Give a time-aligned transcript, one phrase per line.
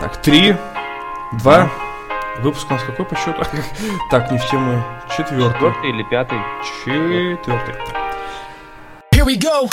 [0.00, 0.56] Так, три,
[1.32, 1.70] два.
[2.40, 3.42] Выпуск у нас какой по счету?
[4.10, 4.82] так, не в тему.
[5.16, 5.52] Четвертый.
[5.52, 6.38] Четвертый или пятый?
[6.84, 7.74] Четвертый.
[9.12, 9.68] Here we go!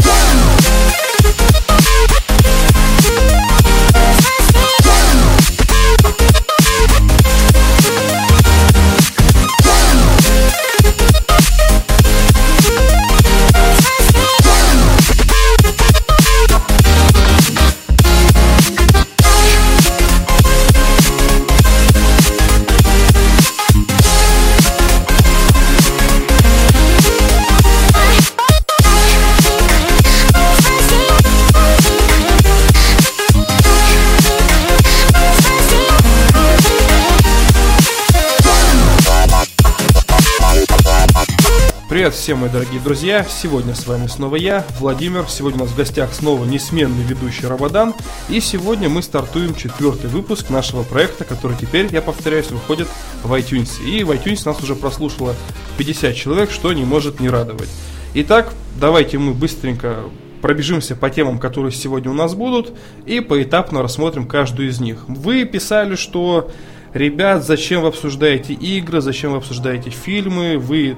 [42.09, 43.23] Привет всем, мои дорогие друзья!
[43.23, 45.27] Сегодня с вами снова я, Владимир.
[45.29, 47.93] Сегодня у нас в гостях снова несменный ведущий Рабадан.
[48.29, 52.87] И сегодня мы стартуем четвертый выпуск нашего проекта, который теперь, я повторяюсь, выходит
[53.23, 53.79] в iTunes.
[53.85, 55.35] И в iTunes нас уже прослушало
[55.77, 57.69] 50 человек, что не может не радовать.
[58.15, 59.99] Итак, давайте мы быстренько
[60.41, 65.03] пробежимся по темам, которые сегодня у нас будут, и поэтапно рассмотрим каждую из них.
[65.07, 66.49] Вы писали, что
[66.91, 70.97] Ребят, зачем вы обсуждаете игры, зачем вы обсуждаете фильмы, вы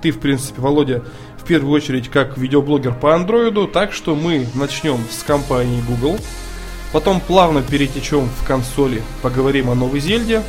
[0.00, 1.02] ты, в принципе, Володя,
[1.38, 6.18] в первую очередь как видеоблогер по андроиду, так что мы начнем с компании Google,
[6.92, 10.42] потом плавно перетечем в консоли, поговорим о новой Зельде,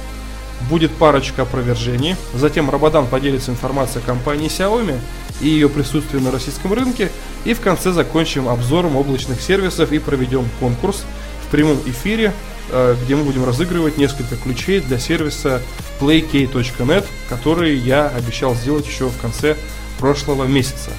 [0.69, 4.99] будет парочка опровержений, затем Рабадан поделится информацией о компании Xiaomi
[5.41, 7.09] и ее присутствии на российском рынке,
[7.45, 11.03] и в конце закончим обзором облачных сервисов и проведем конкурс
[11.47, 12.33] в прямом эфире
[13.03, 15.61] где мы будем разыгрывать несколько ключей для сервиса
[15.99, 19.55] playkey.net, который я обещал сделать еще в конце
[19.97, 20.91] прошлого месяца.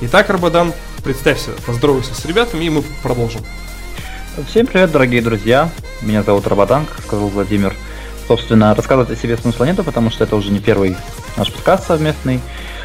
[0.00, 3.42] Итак, Рабадан, представься, поздоровайся с ребятами, и мы продолжим.
[4.48, 5.70] Всем привет, дорогие друзья.
[6.02, 7.74] Меня зовут Рабадан, как сказал Владимир.
[8.28, 10.96] Собственно, рассказывать о себе смысла нету, потому что это уже не первый
[11.36, 12.40] наш подкаст совместный.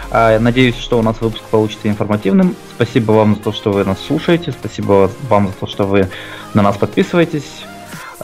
[0.09, 2.55] А, надеюсь, что у нас выпуск получится информативным.
[2.75, 4.51] Спасибо вам за то, что вы нас слушаете.
[4.51, 6.09] Спасибо вам за то, что вы
[6.53, 7.65] на нас подписываетесь.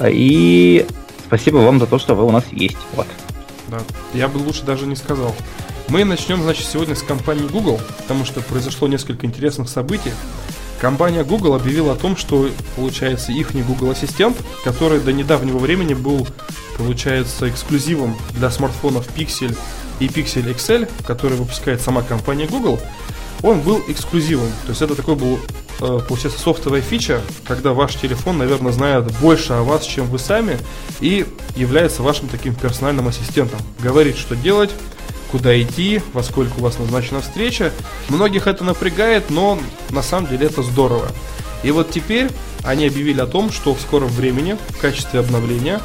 [0.08, 0.86] И
[1.28, 2.78] спасибо вам за то, что вы у нас есть.
[2.96, 3.08] Вот.
[3.68, 3.80] Да,
[4.14, 5.36] я бы лучше даже не сказал.
[5.90, 10.12] Мы начнем, значит, сегодня с компании Google, потому что произошло несколько интересных событий.
[10.80, 15.94] Компания Google объявила о том, что, получается, их не Google Ассистент, который до недавнего времени
[15.94, 16.26] был,
[16.78, 19.58] получается, эксклюзивом для смартфонов Pixel
[20.00, 22.80] и Pixel XL, который выпускает сама компания Google,
[23.44, 24.48] он был эксклюзивом.
[24.64, 25.40] То есть это такой был
[25.80, 30.58] получается, софтовая фича, когда ваш телефон, наверное, знает больше о вас, чем вы сами,
[31.00, 31.26] и
[31.56, 33.60] является вашим таким персональным ассистентом.
[33.80, 34.72] Говорит, что делать,
[35.32, 37.72] куда идти, во сколько у вас назначена встреча.
[38.10, 39.60] Многих это напрягает, но
[39.90, 41.08] на самом деле это здорово.
[41.64, 42.30] И вот теперь
[42.64, 45.82] они объявили о том, что в скором времени в качестве обновления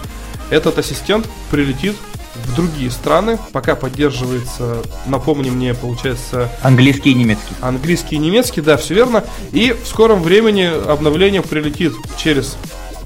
[0.50, 1.96] этот ассистент прилетит
[2.34, 3.38] в другие страны.
[3.52, 6.50] Пока поддерживается, напомни мне, получается...
[6.62, 7.54] Английский и немецкий.
[7.60, 9.24] Английский и немецкий, да, все верно.
[9.52, 12.56] И в скором времени обновление прилетит через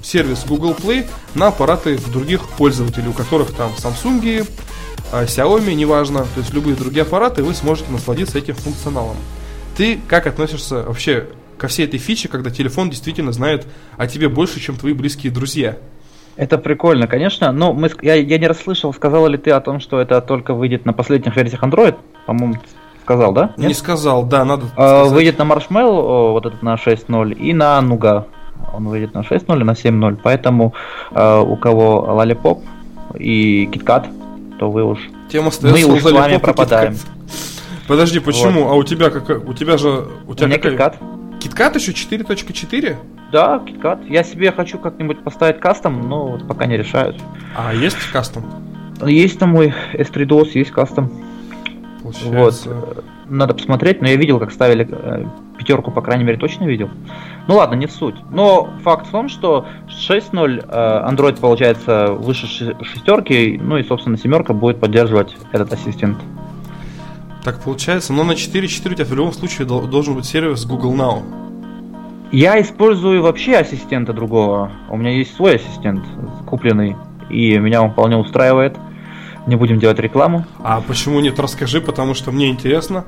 [0.02, 4.48] сервис Google Play на аппараты других пользователей, у которых там Samsung,
[5.12, 9.16] а, Xiaomi, неважно, то есть любые другие аппараты, вы сможете насладиться этим функционалом.
[9.76, 13.66] Ты как относишься вообще ко всей этой фиче, когда телефон действительно знает
[13.96, 15.78] о тебе больше, чем твои близкие друзья?
[16.38, 20.00] Это прикольно, конечно, но мы, я, я не расслышал, сказал ли ты о том, что
[20.00, 21.97] это только выйдет на последних версиях Android?
[22.26, 22.54] По-моему,
[23.03, 23.54] сказал, да?
[23.56, 23.66] Нет?
[23.66, 28.26] Не сказал, да, надо а, Выйдет на Marshmallow, вот этот на 6.0, и на Nuga.
[28.72, 30.75] Он выйдет на 6.0 и на 7.0, поэтому
[31.10, 32.60] э, у кого Lollipop
[33.19, 34.06] и KitKat,
[34.60, 35.00] то вы уж...
[35.28, 35.55] Тем мы уж
[36.03, 36.94] с вами пропадаем.
[37.88, 38.62] Подожди, почему?
[38.62, 38.70] Вот.
[38.70, 39.44] А у тебя как?
[39.44, 40.06] У тебя же...
[40.28, 40.76] У, тебя у меня какая...
[40.76, 40.94] KitKat.
[41.41, 42.97] KitKat еще 4.4?
[43.30, 44.06] Да, KitKat.
[44.08, 47.16] Я себе хочу как-нибудь поставить кастом, но вот пока не решают.
[47.54, 48.44] А есть кастом?
[49.06, 51.10] Есть там мой S3DOS, есть кастом.
[52.02, 52.70] Получается...
[52.70, 53.04] Вот.
[53.30, 55.26] Надо посмотреть, но я видел, как ставили э,
[55.58, 56.88] пятерку, по крайней мере, точно видел.
[57.46, 58.14] Ну ладно, не в суть.
[58.30, 64.54] Но факт в том, что 6.0 э, Android получается выше шестерки, ну и, собственно, семерка
[64.54, 66.16] будет поддерживать этот ассистент.
[67.44, 71.47] Так получается, но на 4.4 у тебя в любом случае должен быть сервис Google Now.
[72.30, 74.70] Я использую вообще ассистента другого.
[74.90, 76.04] У меня есть свой ассистент,
[76.46, 76.94] купленный,
[77.30, 78.76] и меня он вполне устраивает.
[79.46, 80.44] Не будем делать рекламу.
[80.62, 81.40] А почему нет?
[81.40, 83.04] Расскажи, потому что мне интересно.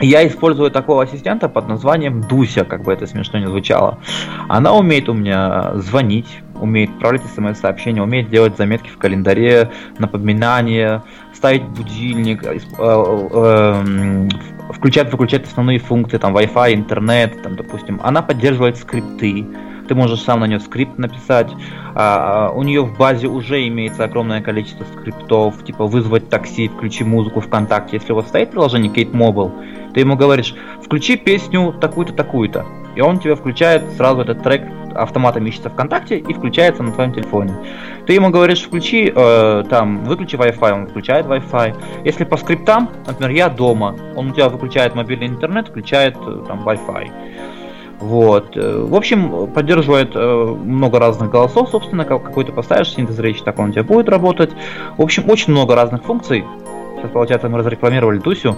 [0.00, 3.98] Я использую такого ассистента под названием Дуся, как бы это смешно не звучало.
[4.48, 6.26] Она умеет у меня звонить,
[6.60, 11.02] умеет отправлять смс-сообщения, умеет делать заметки в календаре, напоминания,
[11.32, 14.28] ставить будильник, э, э,
[14.72, 18.00] включать-выключать основные функции, там, Wi-Fi, интернет, там, допустим.
[18.02, 19.46] Она поддерживает скрипты,
[19.88, 21.50] ты можешь сам на нее скрипт написать.
[21.94, 27.40] А, у нее в базе уже имеется огромное количество скриптов, типа вызвать такси, включи музыку
[27.40, 27.96] ВКонтакте.
[27.96, 29.52] Если у вас стоит приложение Kate Mobile,
[29.92, 32.66] ты ему говоришь, включи песню такую-то, такую-то.
[32.96, 34.62] И он тебе включает сразу этот трек,
[34.94, 37.54] автоматом ищется ВКонтакте и включается на твоем телефоне.
[38.06, 41.74] Ты ему говоришь, включи, э, там, выключи Wi-Fi, он включает Wi-Fi.
[42.04, 46.66] Если по скриптам, например, я дома, он у тебя выключает мобильный интернет, включает э, там
[46.66, 47.10] Wi-Fi.
[48.00, 48.56] Вот.
[48.56, 53.58] Э, в общем, поддерживает э, много разных голосов, собственно, какой то поставишь синтез речи, так
[53.58, 54.50] он у тебя будет работать.
[54.96, 56.44] В общем, очень много разных функций.
[56.96, 58.56] Сейчас, получается, мы разрекламировали Тусю.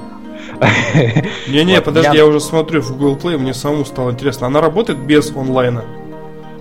[1.48, 4.46] Не-не, подожди, я уже смотрю в Google Play, мне самому стало интересно.
[4.46, 5.84] Она работает без онлайна?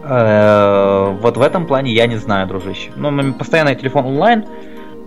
[0.04, 2.92] Э, вот в этом плане я не знаю, дружище.
[2.96, 4.46] Ну, постоянно телефон онлайн.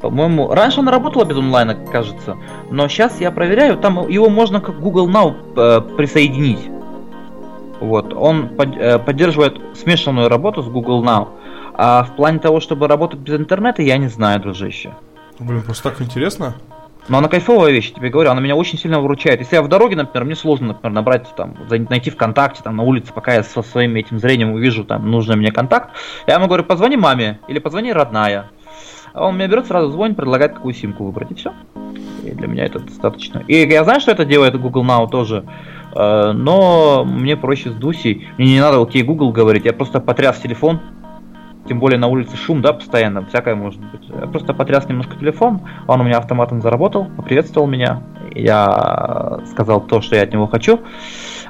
[0.01, 2.37] По-моему, раньше она работала без онлайна, кажется.
[2.71, 6.71] Но сейчас я проверяю, там его можно как Google Now присоединить.
[7.81, 11.29] Вот, он под, э, поддерживает смешанную работу с Google Now.
[11.75, 14.95] А в плане того, чтобы работать без интернета, я не знаю, дружище.
[15.39, 16.55] Блин, просто так интересно.
[17.09, 19.41] Но она кайфовая вещь, тебе говорю, она меня очень сильно выручает.
[19.41, 23.13] Если я в дороге, например, мне сложно, например, набрать, там, найти ВКонтакте, там, на улице,
[23.15, 25.91] пока я со своим этим зрением увижу, там, нужный мне контакт,
[26.27, 28.51] я ему говорю, позвони маме или позвони родная.
[29.15, 31.53] А он мне берет, сразу звонит, предлагает, какую симку выбрать, и все.
[32.25, 33.43] И для меня это достаточно.
[33.47, 35.45] И я знаю, что это делает Google Now тоже,
[35.99, 38.29] но мне проще с Дусей.
[38.39, 40.81] Мне не надо окей Google говорить, я просто потряс телефон,
[41.69, 44.09] тем более на улице шум, да, постоянно, всякое может быть.
[44.09, 48.03] Я просто потряс немножко телефон, он у меня автоматом заработал, поприветствовал меня,
[48.35, 50.81] я сказал то, что я от него хочу.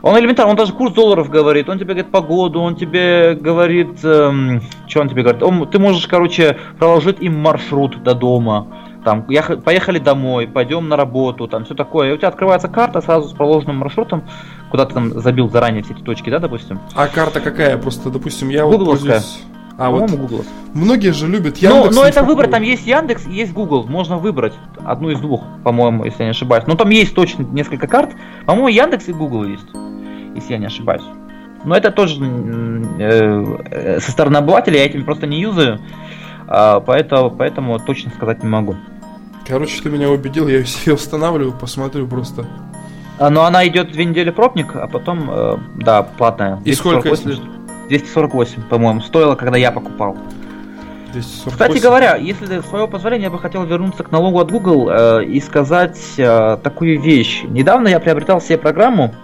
[0.03, 4.61] Он элементарно, он даже курс долларов говорит, он тебе говорит погоду, он тебе говорит, эм,
[4.87, 8.69] что он тебе говорит, он, ты можешь, короче, проложить им маршрут до дома,
[9.09, 12.11] там, я, поехали домой, пойдем на работу, там, все такое.
[12.11, 14.23] И у тебя открывается карта сразу с проложенным маршрутом,
[14.71, 16.79] куда ты там забил заранее все эти точки, да, допустим?
[16.95, 17.79] А карта какая?
[17.79, 19.41] Просто, допустим, я вот пользуюсь...
[19.79, 20.45] А вот Google.
[20.75, 21.95] Многие же любят Яндекс.
[21.95, 23.85] Но, но это выбор, там есть Яндекс, есть Google.
[23.85, 24.53] Можно выбрать
[24.85, 26.65] одну из двух, по-моему, если я не ошибаюсь.
[26.67, 28.11] Но там есть точно несколько карт.
[28.45, 29.69] По-моему, Яндекс и Google есть,
[30.35, 31.05] если я не ошибаюсь.
[31.65, 32.21] Но это тоже
[32.99, 35.81] э, со стороны обывателя, я этим просто не юзаю.
[36.49, 38.75] Э, поэтому, поэтому точно сказать не могу.
[39.49, 42.47] Короче, ты меня убедил, я себе устанавливаю, посмотрю просто.
[43.19, 46.61] А, но она идет две недели пробник, а потом, э, да, платная.
[46.65, 47.37] И сколько, если
[47.89, 50.17] 248, по-моему, стоило, когда я покупал.
[51.13, 51.51] 248.
[51.51, 55.41] Кстати говоря, если своего позволения, я бы хотел вернуться к налогу от Google э, и
[55.41, 57.43] сказать э, такую вещь.
[57.45, 59.15] Недавно я приобретал себе программу,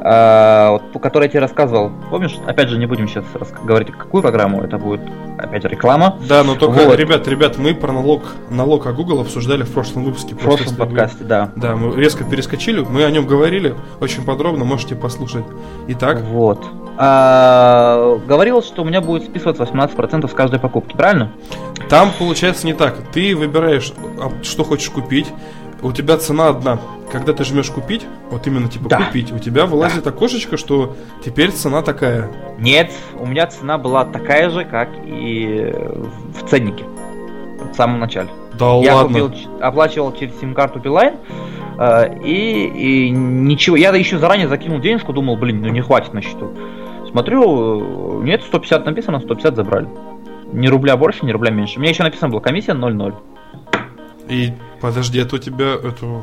[0.00, 1.90] э, вот, по которой я тебе рассказывал.
[2.10, 2.36] Помнишь?
[2.46, 3.24] Опять же, не будем сейчас
[3.62, 5.00] говорить, какую программу, это будет
[5.38, 6.18] опять реклама.
[6.28, 6.98] Да, но только, вот.
[6.98, 10.34] ребят, ребят, мы про налог, налог от Google обсуждали в прошлом выпуске.
[10.34, 11.24] В прошлом подкасте, вы...
[11.26, 11.52] да.
[11.56, 15.44] Да, мы резко перескочили, мы о нем говорили очень подробно, можете послушать.
[15.88, 16.20] Итак.
[16.22, 16.64] Вот
[17.00, 21.30] а, говорил, что у меня будет списываться 18% с каждой покупки, правильно?
[21.88, 22.96] Там получается не так.
[23.12, 25.28] Ты выбираешь, а, что хочешь купить.
[25.80, 26.78] У тебя цена одна.
[27.10, 29.04] Когда ты жмешь купить, вот именно типа да.
[29.04, 30.10] купить, у тебя вылазит да.
[30.10, 32.30] окошечко, что теперь цена такая.
[32.58, 35.72] Нет, у меня цена была такая же, как и
[36.34, 36.84] в ценнике.
[37.72, 38.28] В самом начале.
[38.58, 39.20] Да я ладно.
[39.20, 41.14] Купил, оплачивал через сим-карту Билайн,
[41.78, 43.76] э, и, и ничего.
[43.76, 46.50] Я еще заранее закинул денежку, думал, блин, ну не хватит на счету.
[47.10, 49.88] Смотрю, нет, 150 написано, 150 забрали.
[50.52, 51.78] Ни рубля больше, ни рубля меньше.
[51.78, 53.14] У меня еще написано была комиссия 0,0.
[54.28, 55.74] И подожди, это у тебя...
[55.74, 56.22] Это...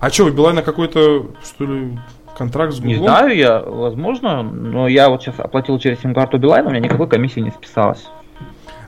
[0.00, 1.98] А что, у Билайна какой-то, что ли,
[2.36, 2.88] контракт с Google?
[2.90, 7.08] Не знаю я, возможно, но я вот сейчас оплатил через сим-карту Билайна, у меня никакой
[7.08, 8.04] комиссии не списалось.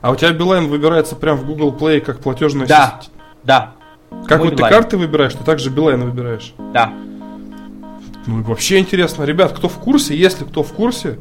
[0.01, 3.23] А у тебя Билайн выбирается прям в Google Play как платежная Да, система?
[3.45, 3.73] да.
[4.27, 4.73] Как Мой вот Билайн.
[4.73, 6.53] ты карты выбираешь, ты также Билайн выбираешь?
[6.75, 6.93] Да.
[8.27, 9.25] Ну вообще интересно.
[9.25, 11.19] Ребят, кто в курсе, если кто в курсе,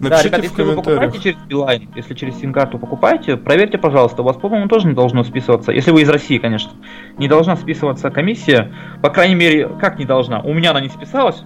[0.00, 4.22] напишите да, ребят, в если вы покупаете через Билайн, если через сим-карту покупаете, проверьте, пожалуйста,
[4.22, 6.72] у вас, по-моему, тоже не должно списываться, если вы из России, конечно,
[7.18, 8.72] не должна списываться комиссия,
[9.02, 11.44] по крайней мере, как не должна, у меня она не списалась,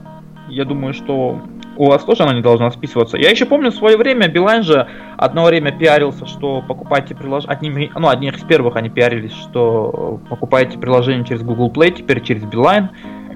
[0.48, 1.40] я думаю, что
[1.76, 3.16] у вас тоже она не должна списываться.
[3.16, 7.90] Я еще помню в свое время Билайн же одно время пиарился, что покупайте приложение, одними,
[7.94, 12.90] ну, одних из первых они пиарились, что покупаете приложение через Google Play, теперь через Билайн,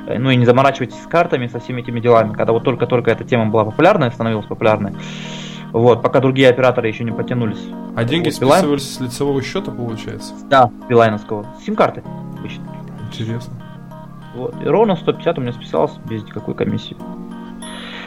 [0.06, 3.46] ну и не заморачивайтесь с картами, со всеми этими делами, когда вот только-только эта тема
[3.46, 4.92] была популярной, становилась популярной.
[5.72, 7.60] Вот, пока другие операторы еще не потянулись.
[7.96, 10.32] А деньги вот, списывались с лицевого счета, получается?
[10.48, 11.46] Да, билайновского.
[11.64, 12.02] Сим-карты
[12.38, 12.62] обычно.
[13.08, 13.54] Интересно.
[14.36, 14.54] Вот.
[14.62, 16.96] И ровно 150 у меня списалось без никакой комиссии.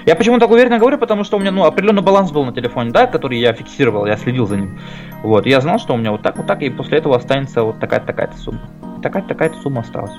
[0.06, 2.92] Я почему так уверенно говорю, потому что у меня ну, определенный баланс был на телефоне,
[2.92, 4.80] да, который я фиксировал, я следил за ним.
[5.22, 7.80] Вот, я знал, что у меня вот так, вот так, и после этого останется вот
[7.80, 8.62] такая-то такая-то сумма.
[9.04, 10.14] Такая-то такая-то сумма осталась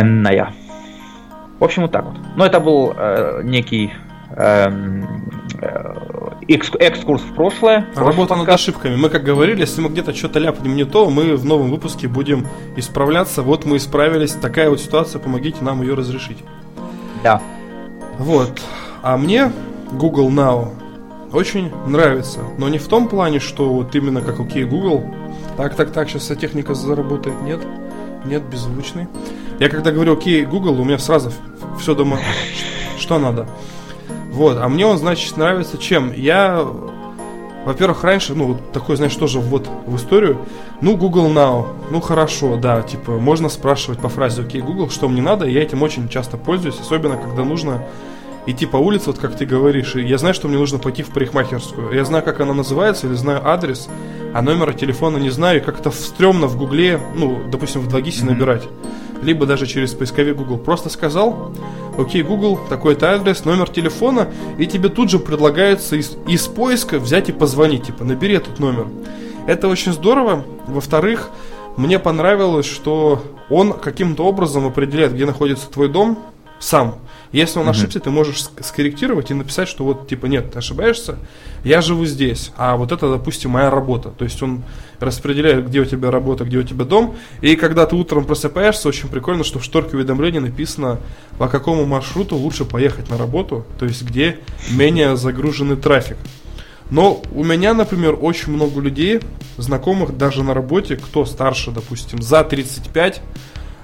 [0.00, 0.52] энная.
[1.58, 2.16] В общем, вот так вот.
[2.36, 3.92] Но это был э, некий
[4.36, 5.30] эм,
[5.60, 5.94] э,
[6.48, 7.86] экскурс в прошлое.
[7.94, 8.96] Работа над ошибками.
[8.96, 12.46] Мы, как говорили, если мы где-то что-то ляпнем не то, мы в новом выпуске будем
[12.76, 13.42] исправляться.
[13.42, 14.32] Вот мы исправились.
[14.32, 16.38] Такая вот ситуация, помогите нам ее разрешить.
[17.22, 17.40] Да.
[18.18, 18.60] Вот.
[19.02, 19.52] А мне
[19.92, 20.70] Google Now
[21.32, 22.40] очень нравится.
[22.58, 25.04] Но не в том плане, что вот именно как окей Google.
[25.56, 27.40] Так, так, так, сейчас вся техника заработает.
[27.42, 27.60] Нет,
[28.24, 29.06] нет, беззвучный.
[29.58, 31.32] Я когда говорю окей Google, у меня сразу
[31.78, 32.18] все дома,
[32.98, 33.46] что надо.
[34.30, 36.12] Вот, а мне он, значит, нравится чем?
[36.12, 36.66] Я,
[37.66, 40.38] во-первых, раньше, ну, такой, знаешь, тоже вот в историю,
[40.80, 45.20] ну, Google Now, ну, хорошо, да, типа, можно спрашивать по фразе окей Google, что мне
[45.20, 47.84] надо, я этим очень часто пользуюсь, особенно когда нужно
[48.46, 51.10] идти по улице, вот как ты говоришь, и я знаю, что мне нужно пойти в
[51.10, 51.92] парикмахерскую.
[51.92, 53.88] Я знаю, как она называется, или знаю адрес,
[54.34, 58.24] а номера телефона не знаю, и как-то стрёмно в гугле, ну, допустим, в 2GIS mm-hmm.
[58.24, 58.62] набирать.
[59.22, 60.58] Либо даже через поисковик Google.
[60.58, 61.52] Просто сказал,
[61.96, 67.28] окей, Google, такой-то адрес, номер телефона, и тебе тут же предлагается из, из поиска взять
[67.28, 68.88] и позвонить, типа, набери этот номер.
[69.46, 70.44] Это очень здорово.
[70.66, 71.30] Во-вторых,
[71.76, 76.18] мне понравилось, что он каким-то образом определяет, где находится твой дом,
[76.58, 76.96] сам.
[77.32, 81.16] Если он ошибся, ты можешь скорректировать и написать, что вот, типа, нет, ты ошибаешься,
[81.64, 84.10] я живу здесь, а вот это, допустим, моя работа.
[84.10, 84.62] То есть он
[85.00, 87.16] распределяет, где у тебя работа, где у тебя дом.
[87.40, 91.00] И когда ты утром просыпаешься, очень прикольно, что в шторке уведомлений написано,
[91.38, 94.38] по какому маршруту лучше поехать на работу, то есть где
[94.70, 96.18] менее загруженный трафик.
[96.90, 99.20] Но у меня, например, очень много людей,
[99.56, 103.22] знакомых даже на работе, кто старше, допустим, за 35,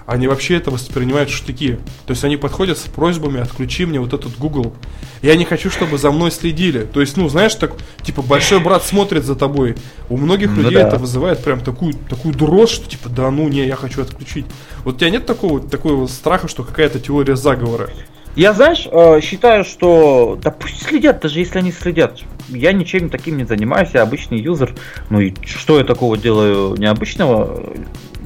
[0.09, 1.79] они вообще это воспринимают штыки.
[2.07, 4.73] То есть они подходят с просьбами, отключи мне вот этот Google.
[5.21, 6.85] Я не хочу, чтобы за мной следили.
[6.85, 7.73] То есть, ну, знаешь, так,
[8.05, 9.77] типа, большой брат смотрит за тобой.
[10.09, 10.89] У многих ну, людей да.
[10.89, 14.47] это вызывает прям такую, такую дрожь, что типа, да ну не, я хочу отключить.
[14.83, 17.91] Вот у тебя нет такого, такого страха, что какая-то теория заговора?
[18.35, 22.21] Я, знаешь, э, считаю, что да пусть следят, даже если они следят.
[22.49, 24.75] Я ничем таким не занимаюсь, я обычный юзер.
[25.11, 27.75] Ну и что я такого делаю необычного?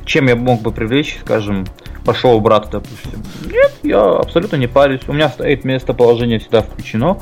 [0.05, 1.67] Чем я мог бы привлечь, скажем,
[2.05, 3.23] большого брата, допустим.
[3.51, 5.03] Нет, я абсолютно не парюсь.
[5.07, 7.19] У меня стоит местоположение всегда включено.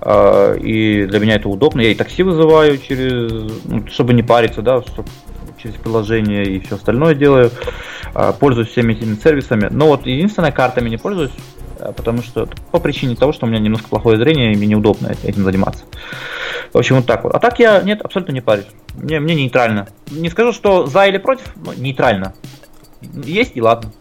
[0.00, 1.80] А, и для меня это удобно.
[1.80, 3.30] Я и такси вызываю через,
[3.64, 4.82] ну, чтобы не париться, да,
[5.60, 7.50] через приложение и все остальное делаю.
[8.14, 9.68] А, пользуюсь всеми этими сервисами.
[9.70, 11.32] Но вот единственной картами не пользуюсь,
[11.96, 15.44] потому что по причине того, что у меня немножко плохое зрение, и мне неудобно этим
[15.44, 15.84] заниматься.
[16.72, 17.34] В общем, вот так вот.
[17.34, 18.66] А так я, нет, абсолютно не парюсь.
[18.94, 19.88] Мне, мне нейтрально.
[20.10, 22.34] Не скажу, что за или против, но нейтрально.
[23.24, 23.92] Есть и ладно.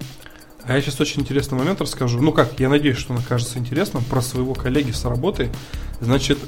[0.63, 2.19] А я сейчас очень интересный момент расскажу.
[2.21, 5.49] Ну как, я надеюсь, что он окажется интересным про своего коллеги с работы.
[6.01, 6.39] Значит,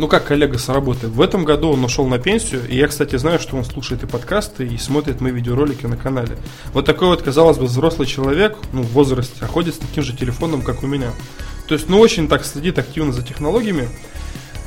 [0.00, 1.08] ну как коллега с работы.
[1.08, 4.06] В этом году он ушел на пенсию, и я, кстати, знаю, что он слушает и
[4.06, 6.38] подкасты, и смотрит мои видеоролики на канале.
[6.72, 10.16] Вот такой вот, казалось бы, взрослый человек, ну, в возрасте, а ходит с таким же
[10.16, 11.12] телефоном, как у меня.
[11.68, 13.90] То есть, ну, очень так следит активно за технологиями.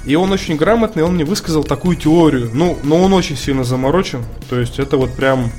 [0.05, 2.51] И он очень грамотный, он мне высказал такую теорию.
[2.53, 4.23] Ну, но он очень сильно заморочен.
[4.49, 5.51] То есть это вот прям,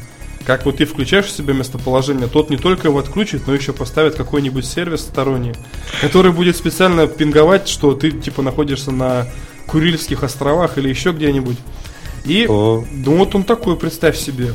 [0.46, 4.14] как вот ты включаешь в себе местоположение, тот не только его отключит, но еще поставит
[4.14, 5.54] какой-нибудь сервис сторонний,
[6.00, 9.26] который будет специально пинговать, что ты типа находишься на
[9.66, 11.56] Курильских островах или еще где-нибудь.
[12.24, 12.84] И О.
[12.90, 14.54] ну вот он такой, представь себе.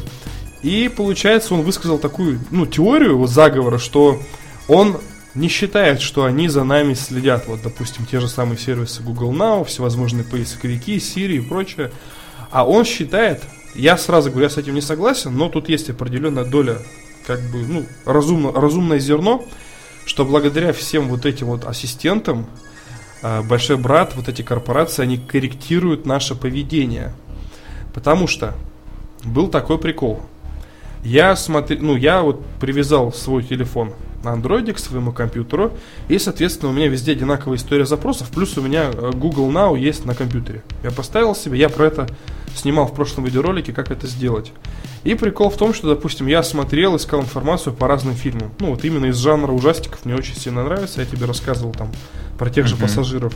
[0.61, 4.19] И получается, он высказал такую, ну, теорию вот заговора, что
[4.67, 4.97] он
[5.35, 7.47] не считает, что они за нами следят.
[7.47, 11.91] Вот, допустим, те же самые сервисы Google Now, всевозможные поисковики, Siri и прочее.
[12.51, 13.43] А он считает,
[13.75, 16.79] я сразу говорю, я с этим не согласен, но тут есть определенная доля,
[17.25, 19.45] как бы, ну, разумно, разумное зерно,
[20.05, 22.47] что благодаря всем вот этим вот ассистентам,
[23.21, 27.13] Большой брат, вот эти корпорации, они корректируют наше поведение.
[27.93, 28.53] Потому что
[29.25, 30.21] был такой прикол.
[31.03, 35.71] Я смотрю, ну, я вот привязал свой телефон андроиде к своему компьютеру,
[36.07, 40.05] и, соответственно, у меня везде одинаковая история запросов, плюс у меня э, Google Now есть
[40.05, 40.63] на компьютере.
[40.83, 42.07] Я поставил себе, я про это
[42.55, 44.51] снимал в прошлом видеоролике, как это сделать.
[45.03, 48.51] И прикол в том, что, допустим, я смотрел, искал информацию по разным фильмам.
[48.59, 51.91] Ну, вот именно из жанра ужастиков мне очень сильно нравится, я тебе рассказывал там
[52.37, 52.81] про тех же mm-hmm.
[52.81, 53.33] пассажиров.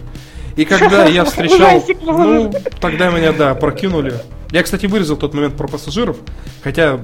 [0.55, 1.83] И когда я встречал...
[2.01, 4.15] Ну, тогда меня, да, прокинули.
[4.51, 6.17] Я, кстати, вырезал тот момент про пассажиров,
[6.63, 6.99] хотя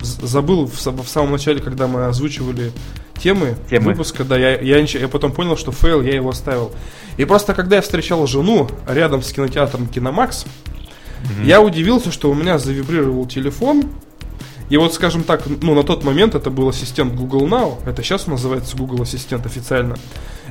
[0.00, 2.72] забыл в, в самом начале, когда мы озвучивали
[3.18, 3.86] темы, темы.
[3.86, 6.72] выпуска, да, я, я, я потом понял, что фейл, я его оставил.
[7.16, 11.46] И просто когда я встречал жену рядом с кинотеатром Киномакс, mm-hmm.
[11.46, 13.84] я удивился, что у меня завибрировал телефон.
[14.70, 18.26] И вот, скажем так, ну, на тот момент это был ассистент Google Now, это сейчас
[18.26, 19.96] называется Google Assistant официально.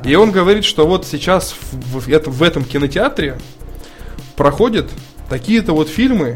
[0.03, 3.37] И он говорит, что вот сейчас в, в, в этом кинотеатре
[4.35, 4.89] проходят
[5.29, 6.35] такие-то вот фильмы,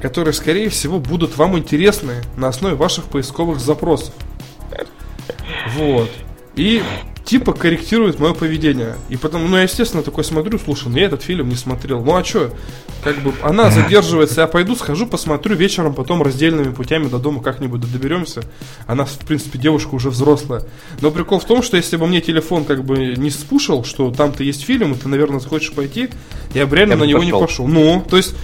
[0.00, 4.14] которые, скорее всего, будут вам интересны на основе ваших поисковых запросов.
[5.76, 6.10] Вот.
[6.56, 6.82] И
[7.28, 8.96] типа корректирует мое поведение.
[9.10, 12.02] И потом, ну, я, естественно, такой смотрю, слушай, ну, я этот фильм не смотрел.
[12.02, 12.50] Ну, а что?
[13.04, 17.82] Как бы она задерживается, я пойду, схожу, посмотрю вечером, потом раздельными путями до дома как-нибудь
[17.82, 18.42] доберемся.
[18.86, 20.62] Она, в принципе, девушка уже взрослая.
[21.02, 24.42] Но прикол в том, что если бы мне телефон как бы не спушил, что там-то
[24.42, 26.08] есть фильм, и ты, наверное, захочешь пойти,
[26.54, 27.36] я бы реально я на него пошел.
[27.36, 27.68] не пошел.
[27.68, 28.34] Ну, то есть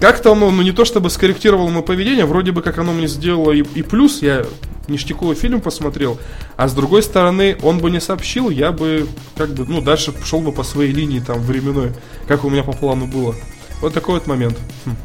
[0.00, 3.52] как-то оно, ну не то чтобы скорректировало мое поведение, вроде бы как оно мне сделало
[3.52, 4.44] и, и плюс, я
[4.88, 6.18] ништяковый фильм посмотрел,
[6.56, 10.40] а с другой стороны, он бы не сообщил, я бы как бы, ну, дальше шел
[10.40, 11.92] бы по своей линии там временной,
[12.26, 13.34] как у меня по плану было.
[13.80, 14.58] Вот такой вот момент.
[14.84, 14.96] Хм.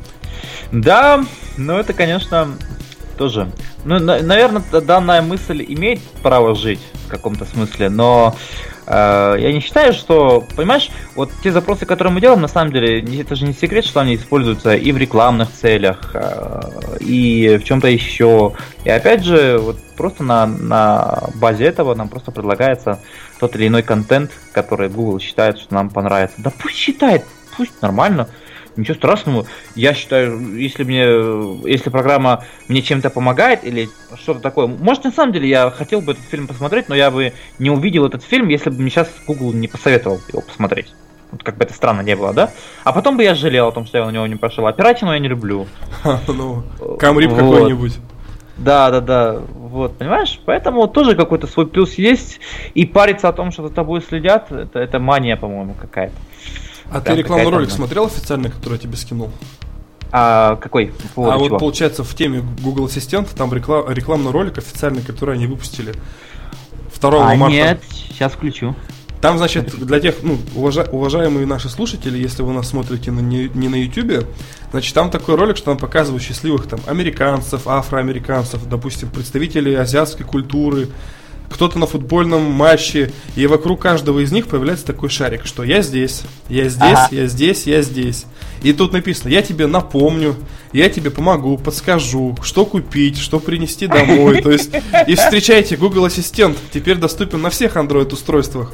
[0.71, 1.23] Да,
[1.57, 2.49] но это, конечно,
[3.17, 3.51] тоже.
[3.85, 8.35] Ну, на, наверное, данная мысль имеет право жить в каком-то смысле, но
[8.87, 13.35] я не считаю, что, понимаешь, вот те запросы, которые мы делаем, на самом деле, это
[13.35, 18.53] же не секрет, что они используются и в рекламных целях, э, и в чем-то еще.
[18.83, 22.99] И опять же, вот просто на, на базе этого нам просто предлагается
[23.39, 26.35] тот или иной контент, который Google считает, что нам понравится.
[26.37, 27.23] Да пусть считает,
[27.57, 28.27] пусть нормально.
[28.75, 29.45] Ничего страшного.
[29.75, 33.89] Я считаю, если мне, если программа мне чем-то помогает или
[34.21, 34.67] что-то такое.
[34.67, 38.05] Может, на самом деле я хотел бы этот фильм посмотреть, но я бы не увидел
[38.05, 40.93] этот фильм, если бы мне сейчас Google не посоветовал его посмотреть.
[41.31, 42.51] Вот как бы это странно не было, да?
[42.83, 44.67] А потом бы я жалел о том, что я на него не пошел.
[44.67, 45.67] А пиратину я не люблю.
[46.27, 46.63] Ну,
[46.99, 47.97] камрип какой-нибудь.
[48.57, 49.41] Да, да, да.
[49.53, 50.39] Вот, понимаешь?
[50.45, 52.39] Поэтому тоже какой-то свой плюс есть.
[52.73, 56.15] И париться о том, что за тобой следят, это, это мания, по-моему, какая-то.
[56.89, 59.31] А ты рекламный ролик смотрел официально, который я тебе скинул?
[60.11, 60.93] А какой?
[61.15, 61.49] По а чего?
[61.49, 65.93] вот получается в теме Google Ассистент там реклам, рекламный ролик официальный, который они выпустили
[67.01, 67.53] 2 а, марта.
[67.53, 68.75] Нет, сейчас включу.
[69.21, 73.49] Там, значит, для тех, ну, уважа, уважаемые наши слушатели, если вы нас смотрите на, не,
[73.55, 74.27] не на YouTube,
[74.71, 80.89] значит, там такой ролик, что там показывают счастливых там американцев, афроамериканцев, допустим, представителей азиатской культуры,
[81.49, 86.23] кто-то на футбольном матче, и вокруг каждого из них появляется такой шарик, что я здесь,
[86.49, 87.07] я здесь, ага.
[87.11, 88.25] я здесь, я здесь.
[88.61, 90.35] И тут написано, я тебе напомню,
[90.73, 94.41] я тебе помогу, подскажу, что купить, что принести домой.
[94.41, 94.71] То есть,
[95.07, 98.73] и встречайте, Google Ассистент теперь доступен на всех Android устройствах.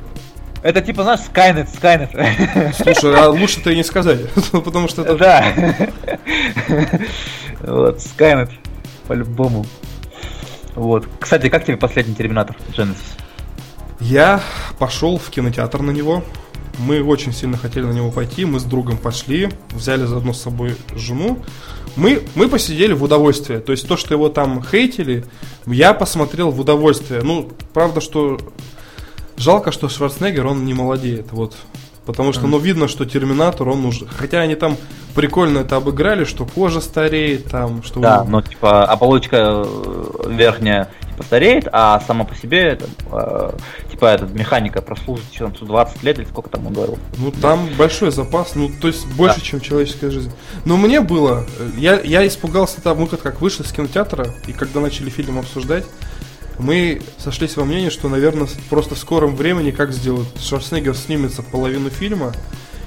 [0.63, 2.75] Это типа, знаешь, Skynet, Skynet.
[2.75, 5.15] Слушай, а лучше-то и не сказать, потому что это...
[5.15, 5.75] Да.
[7.61, 8.49] Вот, Skynet,
[9.07, 9.67] по-любому.
[10.75, 11.07] Вот.
[11.19, 13.17] Кстати, как тебе последний Терминатор Genesis?
[13.99, 14.41] Я
[14.79, 16.23] пошел в кинотеатр на него.
[16.79, 18.45] Мы очень сильно хотели на него пойти.
[18.45, 21.39] Мы с другом пошли, взяли заодно с собой жену.
[21.95, 23.59] Мы, мы посидели в удовольствие.
[23.59, 25.25] То есть то, что его там хейтили,
[25.65, 27.21] я посмотрел в удовольствие.
[27.21, 28.39] Ну, правда, что
[29.37, 31.27] жалко, что Шварценеггер, он не молодеет.
[31.31, 31.55] Вот
[32.05, 34.07] Потому что, ну, видно, что Терминатор, он уже...
[34.07, 34.75] Хотя они там
[35.13, 37.99] прикольно это обыграли, что кожа стареет, там, что...
[37.99, 43.51] Да, ну, типа, оболочка э, верхняя, типа, стареет, а сама по себе, это, э,
[43.91, 46.97] типа, этот механика прослужит еще там 20 лет или сколько там он говорил.
[47.17, 49.45] Ну, там большой запас, ну, то есть больше, да.
[49.45, 50.31] чем человеческая жизнь.
[50.65, 51.45] Но мне было...
[51.59, 55.85] Э, я, я испугался там, мы как вышли с кинотеатра, и когда начали фильм обсуждать,
[56.61, 61.89] мы сошлись во мнении, что, наверное, просто в скором времени, как сделают, Шварценеггер снимется половину
[61.89, 62.33] фильма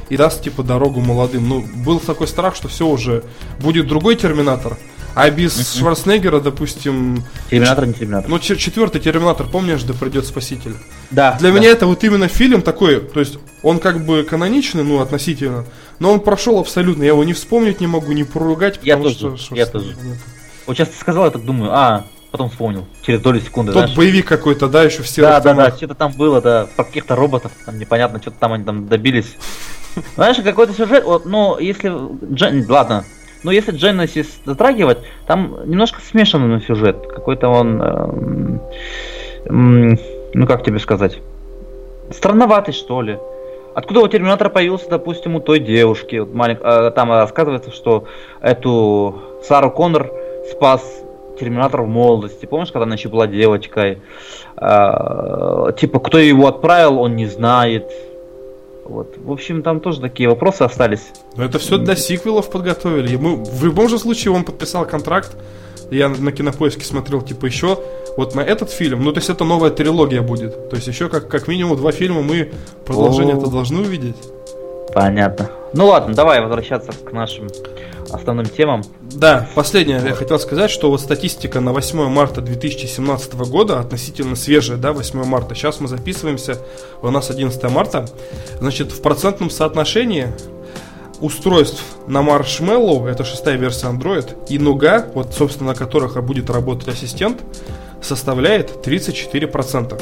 [0.09, 1.49] и даст, типа, дорогу молодым.
[1.49, 3.25] Ну, был такой страх, что все уже,
[3.61, 4.79] будет другой Терминатор,
[5.15, 7.25] а без Шварценеггера, допустим...
[7.51, 8.31] Терминатор не Терминатор.
[8.31, 10.75] Ну, четвертый Терминатор, помнишь, да придет Спаситель?
[11.11, 11.37] Да.
[11.39, 11.59] Для да.
[11.59, 15.65] меня это вот именно фильм такой, то есть он как бы каноничный, ну, относительно,
[15.99, 19.37] но он прошел абсолютно, я его не вспомнить не могу, не поругать, потому я тоже,
[19.37, 19.55] что...
[19.55, 19.97] Я тоже.
[20.03, 20.19] Нет.
[20.67, 23.71] Вот сейчас ты сказал, я так думаю, а, потом вспомнил, через долю секунды.
[23.71, 23.97] Тот знаешь.
[23.97, 25.23] боевик какой-то, да, еще все.
[25.23, 28.65] Да, да, да, что-то там было, да, про каких-то роботов, там непонятно, что-то там они
[28.65, 29.37] там добились.
[30.17, 31.93] Знаешь, какой-то сюжет, вот, ну, если
[32.35, 33.05] Джен, ладно,
[33.45, 38.61] но если Genesis затрагивать, там немножко смешанный сюжет, какой-то он, эм,
[39.45, 39.99] эм,
[40.35, 41.21] ну как тебе сказать,
[42.11, 43.17] странноватый что ли.
[43.77, 46.59] Откуда у Терминатора появился, допустим, у той девушки, вот малень...
[46.61, 48.07] э, там рассказывается, что
[48.41, 50.11] эту Сару Коннор
[50.51, 50.83] спас
[51.39, 52.47] Терминатор в молодости.
[52.47, 54.01] Помнишь, когда она еще была девочкой?
[54.57, 57.91] А, типа, кто его отправил, он не знает.
[58.85, 59.15] Вот.
[59.17, 61.13] В общем, там тоже такие вопросы остались.
[61.37, 63.13] Но это все для сиквелов подготовили.
[63.13, 65.37] Ему, в любом же случае он подписал контракт.
[65.91, 67.79] Я на кинопоиске смотрел, типа, еще
[68.17, 70.71] вот на этот фильм, ну, то есть это новая трилогия будет.
[70.71, 72.53] То есть еще как, как минимум два фильма мы
[72.87, 74.17] продолжение это должны увидеть.
[74.93, 75.51] Понятно.
[75.73, 77.49] Ну ладно, давай возвращаться к нашим
[78.11, 78.83] основным темам.
[79.01, 84.77] Да, последнее я хотел сказать, что вот статистика на 8 марта 2017 года относительно свежая,
[84.77, 85.55] да, 8 марта.
[85.55, 86.59] Сейчас мы записываемся,
[87.03, 88.07] у нас 11 марта.
[88.61, 90.29] Значит, в процентном соотношении
[91.21, 96.89] устройств на Marshmallow, это шестая версия Android, и Nougat, вот, собственно, на которых будет работать
[96.89, 97.41] ассистент,
[98.03, 100.01] составляет 34%.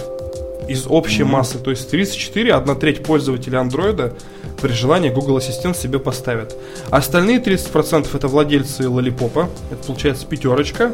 [0.68, 1.27] из общей mm-hmm.
[1.27, 1.59] массы.
[1.59, 4.14] То есть 34, одна треть пользователей андроида
[4.62, 6.57] при желании Google Ассистент себе поставят.
[6.90, 10.92] Остальные 30% это владельцы Лолипопа, это получается пятерочка.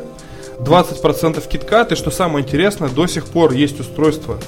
[0.59, 4.38] 20% KitKat, и что самое интересное, до сих пор есть устройство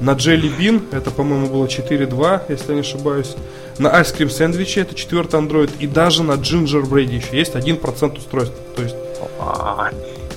[0.00, 3.36] на Jelly Bean, это, по-моему, было 4.2, если я не ошибаюсь.
[3.78, 5.70] На Ice Cream Sandwich, это четвертый Android.
[5.78, 8.54] И даже на Gingerbread еще есть 1% устройств.
[8.74, 8.96] То есть...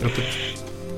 [0.01, 0.21] Это...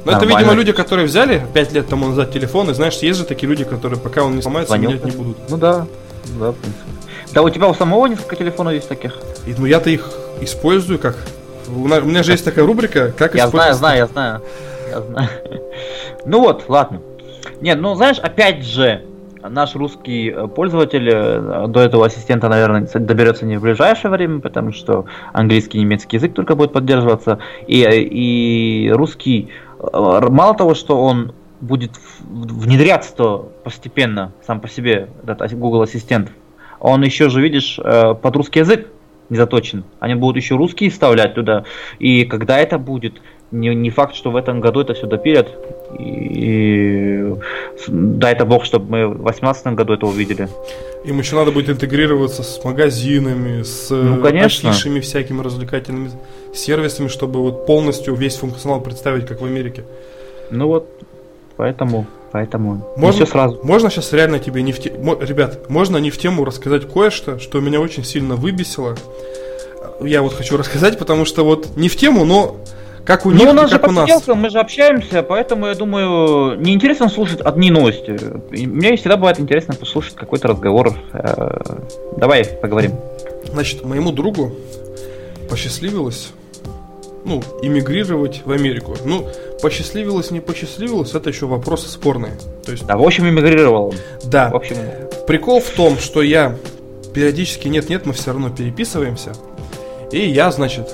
[0.03, 3.25] Ну, это, видимо, люди, которые взяли 5 лет тому назад телефон, и знаешь, есть же
[3.25, 5.38] такие люди, которые пока он не сломается, менять не будут.
[5.49, 5.88] Ну да,
[6.39, 6.94] да, в принципе.
[7.35, 9.13] Да, у тебя у самого несколько телефонов есть таких?
[9.45, 11.17] И, ну я-то их использую как.
[11.67, 14.41] У меня же есть такая рубрика, как я знаю, знаю, я знаю.
[14.89, 15.29] Я знаю.
[16.25, 17.01] Ну вот, ладно.
[17.59, 19.03] Нет, ну знаешь, опять же,
[19.43, 24.71] наш русский э, пользователь э, до этого ассистента, наверное, доберется не в ближайшее время, потому
[24.71, 27.39] что английский и немецкий язык только будет поддерживаться.
[27.67, 29.49] И, э, и русский,
[29.91, 36.31] мало того, что он будет внедряться постепенно сам по себе, этот Google Ассистент,
[36.91, 38.87] он еще же, видишь, под русский язык
[39.29, 39.83] не заточен.
[39.99, 41.63] Они будут еще русские вставлять туда.
[41.99, 43.21] И когда это будет,
[43.51, 45.49] не, не факт, что в этом году это все допилят.
[45.97, 47.33] И, и
[47.87, 50.47] дай это бог, чтобы мы в 2018 году это увидели.
[51.05, 54.69] Им еще надо будет интегрироваться с магазинами, с ну, конечно.
[54.69, 56.11] афишами всякими развлекательными
[56.53, 59.83] сервисами, чтобы вот полностью весь функционал представить, как в Америке.
[60.51, 60.89] Ну вот,
[61.57, 62.85] поэтому, поэтому.
[62.97, 63.59] Можно, все сразу.
[63.63, 64.89] можно сейчас реально тебе не в те...
[64.89, 68.97] Ребят, можно не в тему рассказать кое-что, что меня очень сильно выбесило.
[70.01, 72.57] Я вот хочу рассказать, потому что вот не в тему, но
[73.05, 74.27] как у ну, них, ну, у нас как же у нас.
[74.27, 78.19] Мы же общаемся, поэтому я думаю, неинтересно слушать одни новости.
[78.51, 80.93] Мне всегда бывает интересно послушать какой-то разговор.
[81.13, 81.79] Э,
[82.17, 82.95] давай поговорим.
[83.45, 84.51] Значит, моему другу
[85.49, 86.33] посчастливилось
[87.25, 88.95] ну, иммигрировать в Америку.
[89.03, 89.27] Ну,
[89.61, 92.33] посчастливилось, не посчастливилось, это еще вопросы спорные.
[92.63, 92.85] То есть...
[92.85, 93.95] Да, в общем, иммигрировал он.
[94.23, 94.49] Да.
[94.49, 94.77] В общем...
[95.27, 96.55] Прикол в том, что я
[97.13, 99.33] периодически, нет-нет, мы все равно переписываемся.
[100.11, 100.88] И я, значит,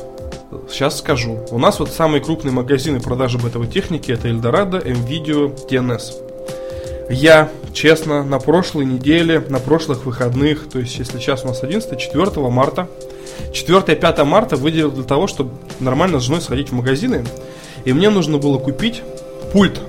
[0.69, 1.45] Сейчас скажу.
[1.49, 7.09] У нас вот самые крупные магазины продажи бытовой техники это Eldorado, MVideo, TNS.
[7.09, 11.97] Я, честно, на прошлой неделе, на прошлых выходных, то есть если сейчас у нас 11,
[11.97, 12.87] 4 марта,
[13.53, 17.25] 4-5 марта выделил для того, чтобы нормально с женой сходить в магазины.
[17.85, 19.01] И мне нужно было купить
[19.53, 19.79] пульт.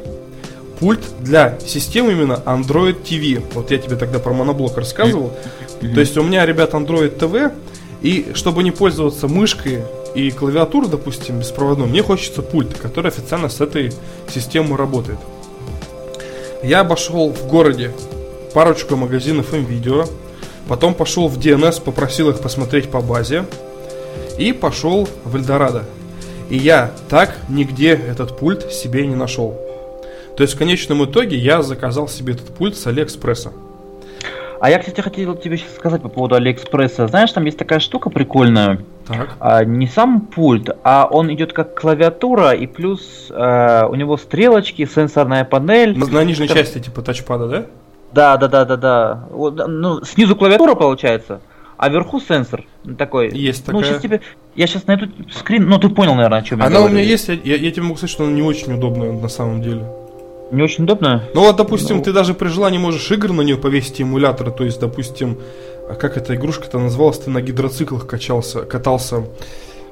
[0.81, 3.42] Пульт для системы именно Android TV.
[3.55, 5.33] Вот я тебе тогда про моноблок рассказывал.
[5.81, 7.52] То есть у меня, ребят, Android TV.
[8.02, 9.85] И чтобы не пользоваться мышкой
[10.16, 13.92] и клавиатура, допустим, беспроводной, мне хочется пульт, который официально с этой
[14.28, 15.18] системой работает.
[16.64, 17.92] Я обошел в городе
[18.55, 20.09] парочку магазинов MVideo,
[20.68, 23.44] потом пошел в DNS, попросил их посмотреть по базе,
[24.38, 25.85] и пошел в Эльдорадо.
[26.51, 29.59] И я так нигде этот пульт себе не нашел.
[30.37, 33.53] То есть в конечном итоге я заказал себе этот пульт с Алиэкспресса.
[34.61, 37.09] А я, кстати, хотел тебе сейчас сказать по поводу Алиэкспресса.
[37.09, 38.79] Знаешь, там есть такая штука прикольная.
[39.09, 39.31] Так.
[39.40, 44.87] А, не сам пульт, а он идет как клавиатура, и плюс а, у него стрелочки,
[44.87, 45.98] сенсорная панель.
[45.98, 46.57] На, на нижней там...
[46.57, 47.66] части типа тачпада, да?
[48.12, 49.25] Да, да, да, да, да.
[49.31, 51.40] Вот, ну, снизу клавиатура получается,
[51.77, 52.64] а вверху сенсор
[52.98, 53.31] такой.
[53.31, 53.81] Есть такая.
[53.81, 54.20] Ну, сейчас тебе.
[54.55, 55.68] Я сейчас найду скрин.
[55.68, 56.92] Ну, ты понял, наверное, о чем я Она говорю.
[56.92, 59.62] у меня есть, я, я тебе могу сказать, что она не очень удобная на самом
[59.62, 59.85] деле.
[60.51, 61.25] Не очень удобно?
[61.35, 62.03] Ну вот, допустим, ну...
[62.03, 65.38] ты даже при желании можешь игр на нее повесить эмулятор, то есть, допустим,
[65.88, 69.25] а как эта игрушка-то называлась, ты на гидроциклах качался, катался.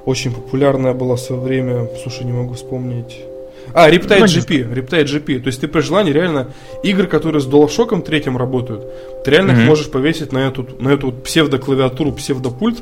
[0.04, 3.24] Очень популярная была в свое время, слушай, не могу вспомнить.
[3.72, 5.40] А, Riptide ну, GP, Riptide GP.
[5.40, 6.48] То есть ты при желании реально
[6.82, 8.84] игры, которые с DualShock третьим работают,
[9.24, 9.62] ты реально mm-hmm.
[9.62, 12.78] их можешь повесить на эту, на эту псевдоклавиатуру, псевдопульт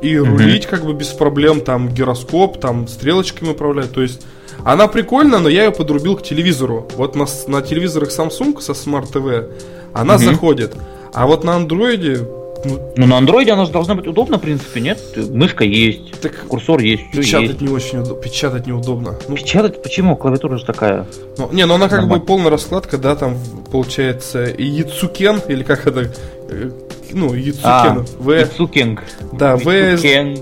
[0.00, 0.24] и mm-hmm.
[0.24, 3.92] рулить как бы без проблем, там гироскоп, там стрелочками управлять.
[3.92, 4.26] То есть
[4.64, 6.88] она прикольная, но я ее подрубил к телевизору.
[6.96, 9.50] Вот на, на телевизорах Samsung со Smart TV
[9.92, 10.24] она угу.
[10.24, 10.74] заходит.
[11.12, 12.26] А вот на андроиде
[12.64, 14.98] ну, ну, на андроиде она же должна быть удобна, в принципе, нет?
[15.30, 17.60] Мышка есть, так курсор есть, печатать есть.
[17.60, 18.22] не очень удобно.
[18.22, 19.14] Печатать неудобно.
[19.28, 20.16] Ну, печатать почему?
[20.16, 21.06] Клавиатура же такая.
[21.36, 22.20] Ну, не, ну она как Нормально.
[22.20, 23.38] бы полная раскладка, да, там
[23.70, 26.12] получается и Яцукен, или как это,
[26.48, 26.70] э,
[27.12, 27.60] ну, Яцукен.
[27.64, 28.30] А, в...
[28.30, 29.02] Яцукенг.
[29.32, 29.70] Да, В.
[29.70, 30.38] Яцукенг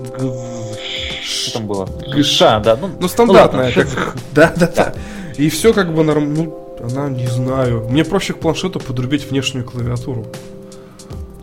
[1.27, 1.85] что там было?
[1.85, 2.77] ГШ, да.
[2.79, 3.71] Ну, ну стандартная.
[3.75, 4.15] Ну, как...
[4.33, 4.93] да, да, да.
[5.37, 6.33] И все как бы норм...
[6.33, 7.87] Ну, она, не знаю.
[7.89, 10.25] Мне проще к планшету подрубить внешнюю клавиатуру.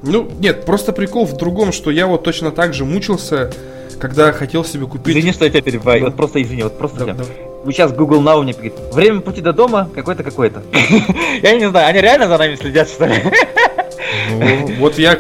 [0.07, 3.51] Ну, нет, просто прикол в другом, что я вот точно так же мучился,
[3.99, 5.17] когда хотел себе купить...
[5.17, 6.07] Извини, что я тебя перебиваю, да.
[6.07, 7.07] вот просто извини, вот просто...
[7.07, 7.25] Да, да.
[7.65, 10.63] Вы сейчас Google Now мне говорит, время пути до дома какой-то какой-то.
[11.43, 13.15] Я не знаю, они реально за нами следят, что ли?
[14.31, 15.19] Ну, вот я,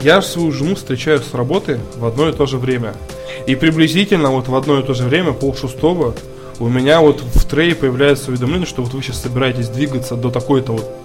[0.00, 2.94] я свою жену встречаю с работы в одно и то же время.
[3.46, 6.14] И приблизительно вот в одно и то же время, пол шестого,
[6.60, 10.72] у меня вот в трее появляется уведомление, что вот вы сейчас собираетесь двигаться до такой-то
[10.72, 11.02] вот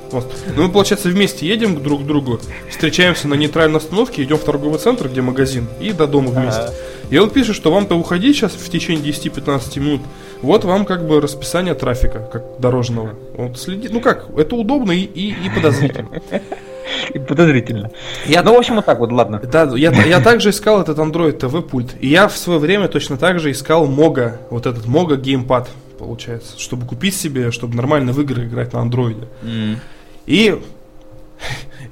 [0.55, 4.79] ну, мы, получается, вместе едем друг к другу, встречаемся на нейтральной остановке, идем в торговый
[4.79, 6.61] центр, где магазин, и до дома вместе.
[6.61, 6.73] Ага.
[7.09, 10.01] И он пишет, что вам-то уходить сейчас в течение 10-15 минут.
[10.41, 13.15] Вот вам как бы расписание трафика, как дорожного.
[13.35, 16.09] Вот следи, ну как, это удобно и, и, и подозрительно.
[17.13, 17.91] И подозрительно.
[18.25, 19.39] Я, ну, в общем, вот так вот, ладно.
[19.39, 21.95] Да, я, я также искал этот Android TV пульт.
[21.99, 26.59] И я в свое время точно так же искал Мога, вот этот Мога геймпад, получается,
[26.59, 29.27] чтобы купить себе, чтобы нормально в игры играть на андроиде.
[29.41, 29.77] Mm.
[30.25, 30.61] И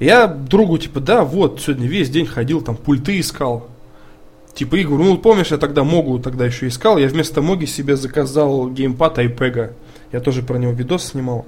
[0.00, 3.68] я другу, типа, да, вот, сегодня весь день ходил, там, пульты искал.
[4.54, 8.70] Типа, Игорь, ну, помнишь, я тогда Могу тогда еще искал, я вместо Моги себе заказал
[8.70, 9.72] геймпад iPega.
[10.12, 11.46] Я тоже про него видос снимал.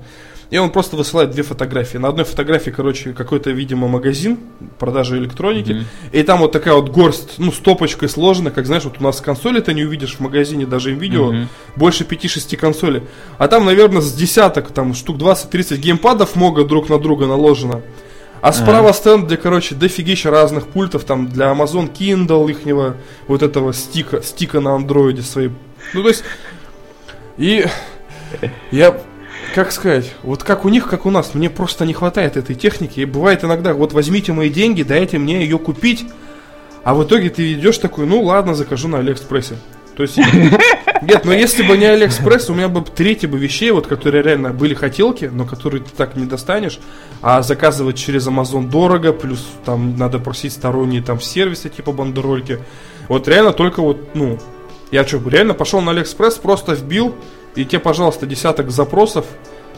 [0.51, 1.99] И он просто высылает две фотографии.
[1.99, 4.39] На одной фотографии, короче, какой-то, видимо, магазин
[4.79, 5.73] продажи электроники.
[5.73, 5.85] Mm-hmm.
[6.13, 9.61] И там вот такая вот горсть, ну, стопочкой сложена, как знаешь, вот у нас консоли
[9.61, 11.47] ты не увидишь в магазине, даже им видео, mm-hmm.
[11.77, 13.03] больше 5-6 консолей.
[13.37, 17.83] А там, наверное, с десяток, там, штук 20-30 геймпадов много друг на друга наложено.
[18.41, 23.75] А справа стенд, где, короче, дофигища разных пультов, там, для Amazon Kindle ихнего, вот этого
[23.75, 25.51] стика, стика на андроиде своей.
[25.93, 26.23] Ну, то есть,
[27.37, 27.67] и
[28.71, 29.01] я
[29.55, 33.01] как сказать, вот как у них, как у нас, мне просто не хватает этой техники.
[33.01, 36.07] И бывает иногда, вот возьмите мои деньги, дайте мне ее купить,
[36.85, 39.57] а в итоге ты идешь такой, ну ладно, закажу на Алиэкспрессе.
[39.97, 40.17] То есть,
[41.03, 44.51] нет, но если бы не Алиэкспресс, у меня бы трети бы вещей, вот которые реально
[44.51, 46.79] были хотелки, но которые ты так не достанешь,
[47.21, 52.61] а заказывать через Amazon дорого, плюс там надо просить сторонние там сервисы типа бандерольки.
[53.09, 54.39] Вот реально только вот, ну,
[54.93, 57.17] я что, реально пошел на Алиэкспресс, просто вбил,
[57.55, 59.27] и тебе, пожалуйста, десяток запросов,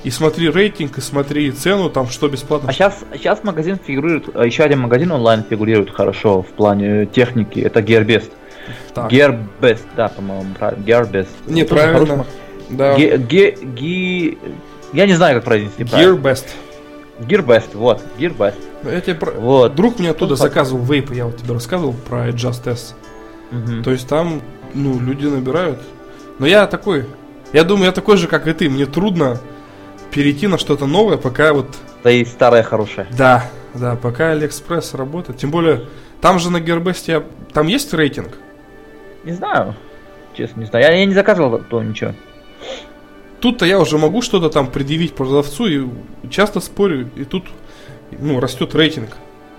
[0.02, 2.70] и смотри рейтинг, и смотри цену, там что бесплатно.
[2.70, 7.60] А сейчас, сейчас магазин фигурирует, а еще один магазин онлайн фигурирует хорошо в плане техники,
[7.60, 8.30] это Gearbest.
[8.94, 9.12] Так.
[9.12, 11.28] Gearbest, да, по-моему, правильно, Gearbest.
[11.46, 12.26] Неправильно.
[12.70, 12.96] Да.
[12.96, 14.38] Ге, ге, ге,
[14.92, 16.46] я не знаю, как произнести Gearbest.
[17.20, 18.54] Gearbest, вот, Gearbest.
[18.84, 19.32] Я тебе про...
[19.32, 19.74] вот.
[19.74, 22.94] Друг мне оттуда Тут заказывал вейпы, я вот тебе рассказывал про iJust S.
[23.52, 23.82] Угу.
[23.82, 24.40] То есть там,
[24.72, 25.80] ну, люди набирают.
[26.38, 27.04] Но я такой,
[27.52, 28.68] я думаю, я такой же, как и ты.
[28.68, 29.40] Мне трудно
[30.10, 31.66] перейти на что-то новое, пока вот...
[32.02, 33.06] Да и старое хорошее.
[33.16, 35.38] Да, да, пока Алиэкспресс работает.
[35.38, 35.86] Тем более,
[36.20, 38.38] там же на Gearbest е, там есть рейтинг?
[39.24, 39.74] Не знаю.
[40.34, 40.84] Честно, не знаю.
[40.84, 42.14] Я, я не заказывал то ничего.
[43.40, 45.88] Тут-то я уже могу что-то там предъявить продавцу и
[46.30, 47.44] часто спорю, и тут
[48.18, 49.10] ну, растет рейтинг.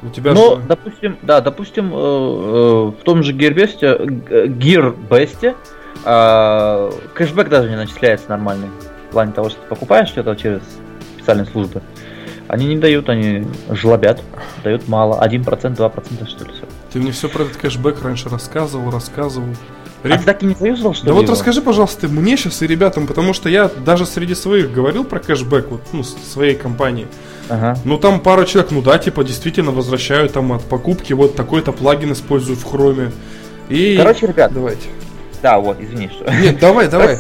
[0.04, 0.62] У тебя Но, же...
[0.68, 5.56] допустим, да, допустим, э, э, в том же Гербесте, э, Гирбесте,
[6.04, 8.70] а, кэшбэк даже не начисляется нормальный.
[9.10, 10.62] В плане того, что ты покупаешь что-то через
[11.18, 11.82] специальные службы.
[12.48, 14.22] Они не дают, они жлобят.
[14.64, 15.24] Дают мало.
[15.26, 16.64] 1%, 2% что ли все.
[16.92, 19.48] Ты мне все про этот кэшбэк раньше рассказывал, рассказывал.
[20.04, 20.16] Реб...
[20.16, 23.06] А ты так и не заюзал, что Да вот расскажи, пожалуйста, мне сейчас и ребятам,
[23.06, 27.08] потому что я даже среди своих говорил про кэшбэк, вот, ну, своей компании.
[27.50, 27.78] Ага.
[27.86, 32.14] Ну, там пара человек, ну да, типа, действительно возвращают там от покупки, вот такой-то плагин
[32.14, 33.12] используют в Chrome е.
[33.70, 33.96] И...
[33.96, 34.88] Короче, ребят, давайте.
[35.42, 36.32] Да, вот, извини, что.
[36.34, 37.18] Нет, давай, давай.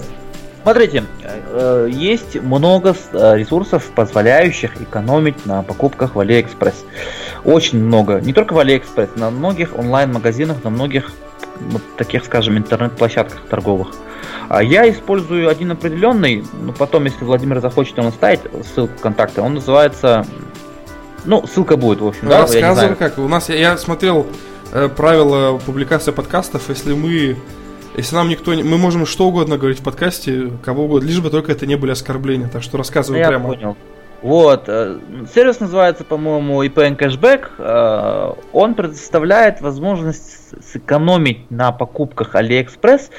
[0.63, 6.85] Смотрите, э, есть много э, ресурсов, позволяющих экономить на покупках в Алиэкспресс.
[7.43, 8.21] Очень много.
[8.21, 11.11] Не только в Алиэкспресс, на многих онлайн-магазинах, на многих
[11.59, 13.89] вот таких, скажем, интернет-площадках торговых.
[14.49, 18.41] А я использую один определенный, ну потом, если Владимир захочет, он оставить
[18.73, 19.41] ссылку контакта.
[19.41, 20.25] Он называется,
[21.25, 22.41] ну ссылка будет, в общем, да.
[22.41, 23.17] Рассказывай как.
[23.17, 24.27] У нас я, я смотрел
[24.73, 27.37] э, правила публикации подкастов, если мы
[27.95, 28.63] если нам никто не...
[28.63, 31.91] Мы можем что угодно говорить в подкасте, кого угодно, лишь бы только это не были
[31.91, 32.47] оскорбления.
[32.47, 33.49] Так что рассказывай Я прямо.
[33.49, 33.77] понял.
[34.21, 34.99] Вот, э,
[35.33, 37.49] сервис называется, по-моему, IPN Cashback.
[37.57, 43.09] Э, он предоставляет возможность сэкономить на покупках AliExpress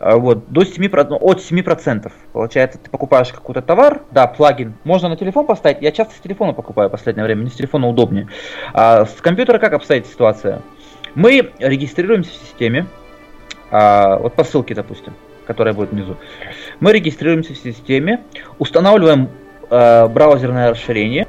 [0.00, 2.10] э, вот, до 7%, ну, от 7%.
[2.32, 5.82] Получается, ты покупаешь какой-то товар, да, плагин, можно на телефон поставить.
[5.82, 8.28] Я часто с телефона покупаю в последнее время, мне с телефона удобнее.
[8.72, 10.62] А с компьютера как обстоит ситуация?
[11.14, 12.86] Мы регистрируемся в системе,
[13.76, 15.12] а, вот по ссылке, допустим,
[15.46, 16.16] которая будет внизу,
[16.80, 18.22] мы регистрируемся в системе,
[18.58, 19.28] устанавливаем
[19.68, 21.26] а, браузерное расширение,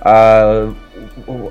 [0.00, 0.70] а,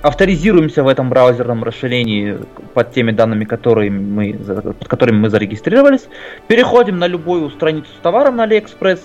[0.03, 2.37] авторизируемся в этом браузерном расширении
[2.75, 6.07] под теми данными, которые мы, под которыми мы зарегистрировались,
[6.47, 8.99] переходим на любую страницу с товаром на AliExpress,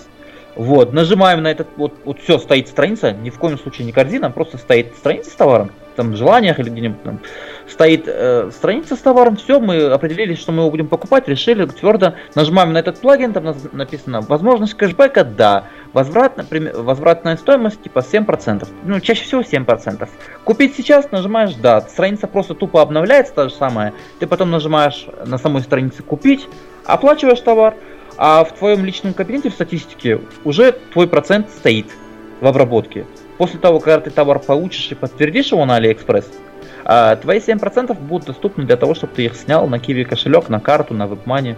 [0.55, 4.29] вот, нажимаем на этот, вот, вот все, стоит страница, ни в коем случае не корзина,
[4.29, 7.19] просто стоит страница с товаром, там в желаниях или где-нибудь там
[7.67, 12.15] стоит э, страница с товаром, все, мы определились, что мы его будем покупать, решили твердо,
[12.35, 18.67] нажимаем на этот плагин, там написано возможность кэшбэка, да, возврат, например, возвратная стоимость типа 7%,
[18.83, 20.07] ну чаще всего 7%.
[20.43, 25.37] Купить сейчас, нажимаешь да, страница просто тупо обновляется, та же самая, ты потом нажимаешь на
[25.37, 26.47] самой странице купить,
[26.85, 27.75] оплачиваешь товар,
[28.17, 31.87] а в твоем личном кабинете в статистике уже твой процент стоит
[32.41, 33.05] в обработке.
[33.37, 36.29] После того, когда ты товар получишь и подтвердишь его на Алиэкспресс,
[36.85, 40.59] а твои 7% будут доступны для того, чтобы ты их снял на Qiwi кошелек, на
[40.59, 41.55] карту, на WebMoney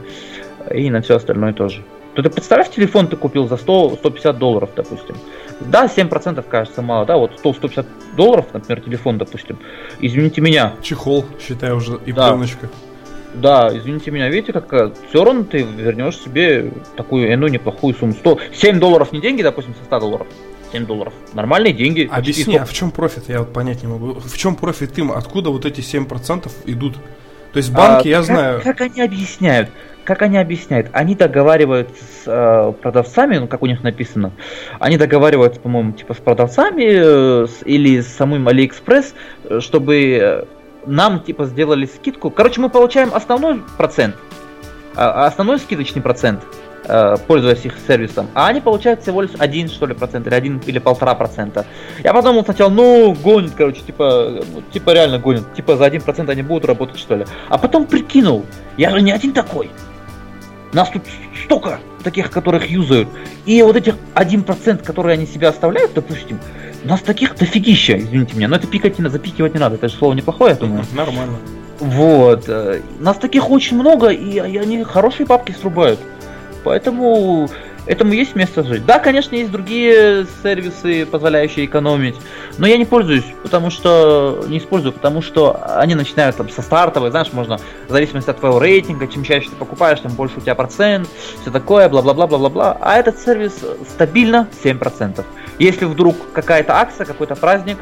[0.74, 1.84] и на все остальное тоже.
[2.16, 5.16] То ты представляешь, телефон ты купил за 100-150 долларов, допустим.
[5.60, 7.86] Да, 7% кажется мало, да, вот 100-150
[8.16, 9.60] долларов, например, телефон, допустим.
[10.00, 10.74] Извините меня.
[10.82, 12.30] Чехол, считай уже, и да.
[12.30, 12.70] пленочка.
[13.34, 18.14] Да, извините меня, видите, как э, все равно ты вернешь себе такую, ну, неплохую сумму.
[18.14, 20.28] 100, 7 долларов не деньги, допустим, со 100 долларов.
[20.76, 21.14] 7 долларов.
[21.34, 22.10] Нормальные деньги.
[22.12, 23.30] Объясни, а в чем профит?
[23.30, 24.20] Я вот понять не могу.
[24.20, 25.12] В чем профит им?
[25.12, 26.96] Откуда вот эти 7% идут?
[27.54, 28.62] То есть банки, а, я как, знаю...
[28.62, 29.70] Как они объясняют?
[30.04, 30.90] Как они объясняют?
[30.92, 34.34] Они договариваются с э, продавцами, ну как у них написано,
[34.80, 40.46] они договариваются, по-моему, типа с продавцами э, с, или с самым Алиэкспресс, э, чтобы э,
[40.86, 42.30] нам типа сделали скидку.
[42.30, 44.16] Короче, мы получаем основной процент,
[44.96, 46.42] а, основной скидочный процент,
[47.28, 50.80] пользуясь их сервисом, а они получают всего лишь один что ли процент, или один или
[50.80, 51.66] полтора процента.
[52.04, 56.30] Я подумал сначала, ну, гонит, короче, типа, ну, типа реально гонит, типа за один процент
[56.30, 57.26] они будут работать что ли.
[57.50, 58.46] А потом прикинул,
[58.78, 59.70] я же не один такой.
[60.74, 61.04] Нас тут
[61.46, 63.08] столько таких, которых юзают.
[63.46, 66.40] И вот этих 1%, которые они себя оставляют, допустим,
[66.84, 70.14] нас таких дофигища, извините меня, но это пикать не, запикивать не надо, это же слово
[70.14, 70.84] неплохое, я думаю.
[70.94, 71.38] Нормально.
[71.80, 72.46] Вот.
[72.48, 76.00] Э, нас таких очень много, и они хорошие бабки срубают.
[76.66, 77.48] Поэтому
[77.86, 78.86] этому есть место жить.
[78.88, 82.16] Да, конечно, есть другие сервисы, позволяющие экономить,
[82.58, 87.12] но я не пользуюсь, потому что не использую, потому что они начинают там со стартовой,
[87.12, 90.56] знаешь, можно в зависимости от твоего рейтинга, чем чаще ты покупаешь, тем больше у тебя
[90.56, 91.08] процент,
[91.40, 92.78] все такое, бла-бла-бла-бла-бла-бла.
[92.82, 95.24] А этот сервис стабильно 7%.
[95.60, 97.78] Если вдруг какая-то акция, какой-то праздник,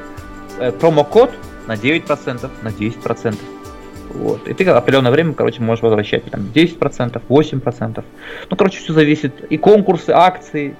[0.60, 1.32] э, промокод
[1.68, 3.40] на 9%, на 10%.
[4.14, 4.48] Вот.
[4.48, 8.04] И ты определенное время, короче, можешь возвращать там 10%, 8%.
[8.50, 9.44] Ну, короче, все зависит.
[9.50, 10.76] И конкурсы, акции,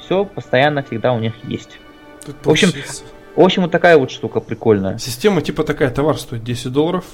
[0.00, 1.78] все постоянно всегда у них есть.
[2.24, 2.68] Тут в общем,
[3.36, 4.98] в общем, вот такая вот штука прикольная.
[4.98, 7.04] Система типа такая, товар стоит 10 долларов,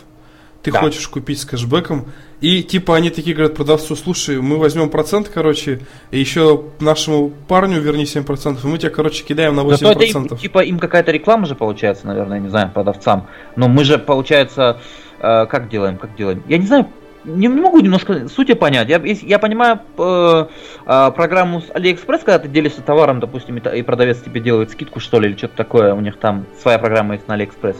[0.62, 0.80] ты да.
[0.80, 2.06] хочешь купить с кэшбэком,
[2.40, 7.80] и типа они такие говорят продавцу, слушай, мы возьмем процент, короче, и еще нашему парню
[7.80, 9.76] верни 7%, и мы тебя, короче, кидаем на 8%.
[9.76, 13.26] Зато это им, типа им какая-то реклама же получается, наверное, не знаю, продавцам.
[13.56, 14.80] Но мы же, получается,
[15.20, 16.42] э, как делаем, как делаем?
[16.48, 16.86] Я не знаю,
[17.24, 18.88] не, не могу немножко сути понять.
[18.88, 20.46] Я, я понимаю э,
[20.86, 25.00] э, программу с AliExpress, когда ты делишься товаром, допустим, и, и продавец тебе делает скидку,
[25.00, 27.76] что ли, или что-то такое, у них там своя программа есть на AliExpress.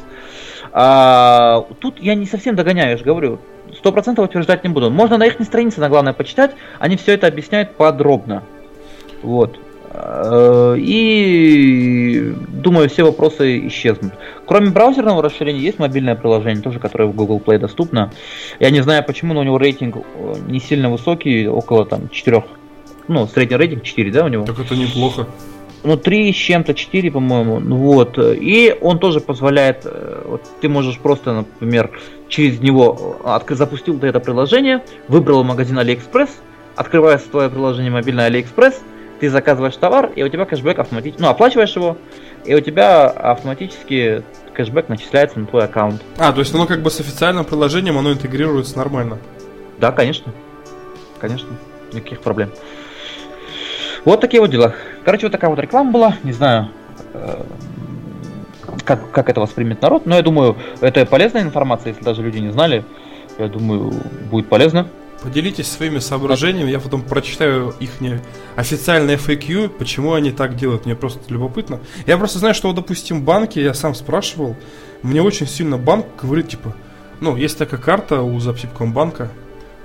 [0.72, 3.38] А, тут я не совсем догоняю, я же говорю,
[3.76, 4.90] сто процентов утверждать не буду.
[4.90, 8.42] Можно на их странице, на главное, почитать, они все это объясняют подробно.
[9.22, 9.58] Вот.
[9.94, 14.12] А, и думаю, все вопросы исчезнут.
[14.46, 18.12] Кроме браузерного расширения, есть мобильное приложение, тоже, которое в Google Play доступно.
[18.58, 22.44] Я не знаю почему, но у него рейтинг э, не сильно высокий, около там 4.
[23.06, 24.44] Ну, средний рейтинг 4, да, у него?
[24.44, 25.26] Так это неплохо
[25.84, 30.68] ну, 3 с чем-то, 4, по-моему, ну вот, и он тоже позволяет, э, вот ты
[30.68, 31.90] можешь просто, например,
[32.28, 36.30] через него э, открыть, запустил ты это приложение, выбрал магазин AliExpress,
[36.74, 38.76] открывается твое приложение мобильное AliExpress,
[39.24, 41.96] ты заказываешь товар, и у тебя кэшбэк автоматически, ну, оплачиваешь его,
[42.44, 46.02] и у тебя автоматически кэшбэк начисляется на твой аккаунт.
[46.18, 49.16] А, то есть оно как бы с официальным приложением, оно интегрируется нормально?
[49.78, 50.32] Да, конечно.
[51.18, 51.48] Конечно,
[51.94, 52.50] никаких проблем.
[54.04, 54.74] Вот такие вот дела.
[55.06, 56.16] Короче, вот такая вот реклама была.
[56.22, 56.68] Не знаю,
[57.14, 57.44] э,
[58.84, 62.52] как, как это воспримет народ, но я думаю, это полезная информация, если даже люди не
[62.52, 62.84] знали.
[63.38, 63.90] Я думаю,
[64.30, 64.86] будет полезно.
[65.24, 67.92] Поделитесь своими соображениями, я потом прочитаю их
[68.56, 71.80] официальные FAQ, почему они так делают, мне просто любопытно.
[72.04, 74.54] Я просто знаю, что, допустим, банки, я сам спрашивал,
[75.02, 76.76] мне очень сильно банк говорит, типа,
[77.22, 78.38] ну, есть такая карта у
[78.88, 79.30] банка,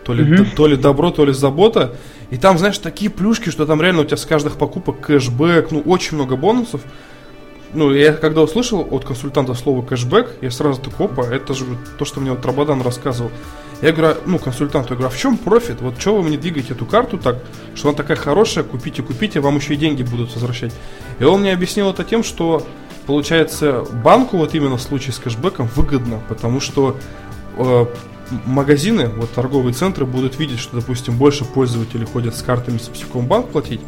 [0.04, 0.56] то ли, mm-hmm.
[0.58, 1.95] то ли добро, то ли забота,
[2.32, 5.80] и там, знаешь, такие плюшки, что там реально у тебя с каждых покупок кэшбэк, ну,
[5.80, 6.82] очень много бонусов.
[7.73, 11.63] Ну, я когда услышал от консультанта слово кэшбэк, я сразу такой, опа, это же
[11.97, 13.32] то, что мне вот Рабадан рассказывал.
[13.82, 15.82] Я говорю, «А, ну, консультанту, я говорю, а в чем профит?
[15.82, 17.38] Вот что вы мне двигаете эту карту так,
[17.76, 20.74] что она такая хорошая, купите, купите, вам еще и деньги будут возвращать.
[21.20, 22.65] И он мне объяснил это тем, что,
[23.06, 26.98] получается, банку вот именно в случае с кэшбэком выгодно, потому что
[27.56, 27.86] э,
[28.46, 33.48] магазины, вот торговые центры будут видеть, что, допустим, больше пользователей ходят с картами с банк
[33.48, 33.82] платить,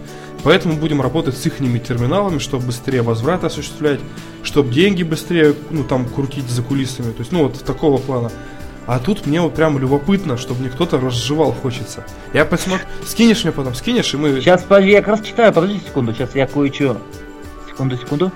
[0.44, 4.00] поэтому будем работать с их терминалами, чтобы быстрее возврат осуществлять,
[4.44, 8.32] чтобы деньги быстрее, ну, там, крутить за кулисами, то есть, ну, вот такого плана.
[8.88, 12.04] А тут мне вот прям любопытно, чтобы мне кто-то разжевал хочется.
[12.34, 14.42] Я посмотрю, скинешь мне потом, скинешь, и мы...
[14.42, 16.98] Сейчас, подожди, я как раз читаю, подожди секунду, сейчас я кое-что...
[17.70, 18.32] Секунду, секунду.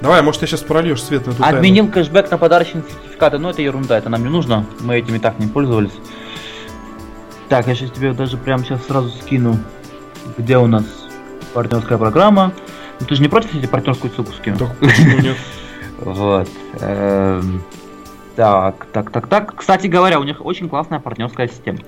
[0.00, 1.92] Давай, может, ты сейчас прольешь свет на эту Отменил тайну.
[1.92, 5.46] кэшбэк на подарочные сертификаты, но это ерунда, это нам не нужно, мы этими так не
[5.46, 5.92] пользовались.
[7.48, 9.58] Так, я сейчас тебе даже прямо сейчас сразу скину,
[10.38, 10.84] где у нас
[11.52, 12.52] партнерская программа.
[12.98, 14.56] Ну, ты же не против, если партнерскую ссылку скину?
[14.56, 15.36] Да, почему нет?
[16.00, 16.48] Вот.
[18.36, 19.56] Так, так, так, так.
[19.56, 21.78] Кстати говоря, у них очень классная партнерская система.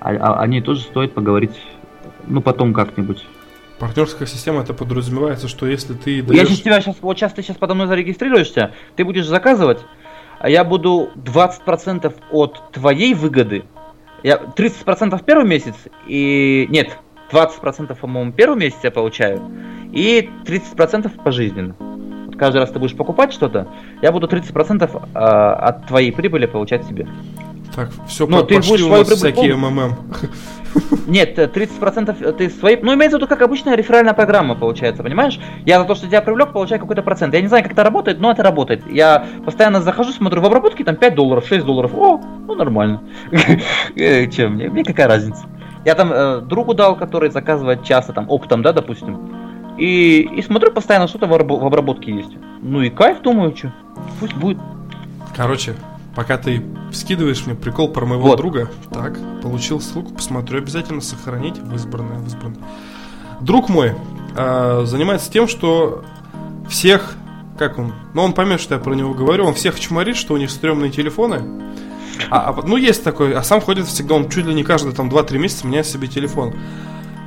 [0.00, 1.60] О, о, о ней тоже стоит поговорить,
[2.26, 3.24] ну, потом как-нибудь.
[3.78, 6.40] Партнерская система это подразумевается, что если ты даешь...
[6.40, 9.80] Я сейчас тебя сейчас, вот сейчас ты сейчас подо мной зарегистрируешься, ты будешь заказывать,
[10.38, 13.64] а я буду 20% от твоей выгоды.
[14.22, 15.74] Я 30% в первый месяц
[16.06, 16.66] и...
[16.70, 16.96] Нет,
[17.32, 19.42] 20% по-моему первый месяц я получаю
[19.92, 21.74] и 30% пожизненно
[22.42, 23.68] каждый раз ты будешь покупать что-то,
[24.02, 27.06] я буду 30% а, от твоей прибыли получать себе.
[27.72, 29.96] Так, все, Но ты будешь свою прибыль всякие МММ.
[31.06, 32.76] Нет, 30% ты свои...
[32.82, 35.38] Ну, имеется в виду, как обычная реферальная программа, получается, понимаешь?
[35.64, 37.32] Я за то, что тебя привлек, получаю какой-то процент.
[37.32, 38.82] Я не знаю, как это работает, но это работает.
[38.90, 41.92] Я постоянно захожу, смотрю в обработке, там 5 долларов, 6 долларов.
[41.94, 43.02] О, ну нормально.
[43.94, 44.68] Э, Чем мне?
[44.68, 45.44] Мне какая разница?
[45.84, 49.41] Я там э, другу дал, который заказывает часто, там, оптом, да, допустим.
[49.78, 52.30] И, и смотрю постоянно, что-то в, в обработке есть.
[52.60, 53.72] Ну и кайф, думаю, что.
[54.20, 54.58] Пусть будет.
[55.34, 55.74] Короче,
[56.14, 56.62] пока ты
[56.92, 58.36] скидываешь мне прикол про моего вот.
[58.36, 62.60] друга, так, получил ссылку, посмотрю, обязательно сохранить в избранное, в избранное.
[63.40, 63.94] Друг мой
[64.36, 66.04] э, занимается тем, что
[66.68, 67.16] всех,
[67.58, 70.36] как он, ну он поймет, что я про него говорю, он всех чморит, что у
[70.36, 71.42] них стрёмные телефоны.
[72.30, 75.08] А, а, ну, есть такой, а сам ходит всегда, он чуть ли не каждый там
[75.08, 76.54] 2-3 месяца меняет себе телефон.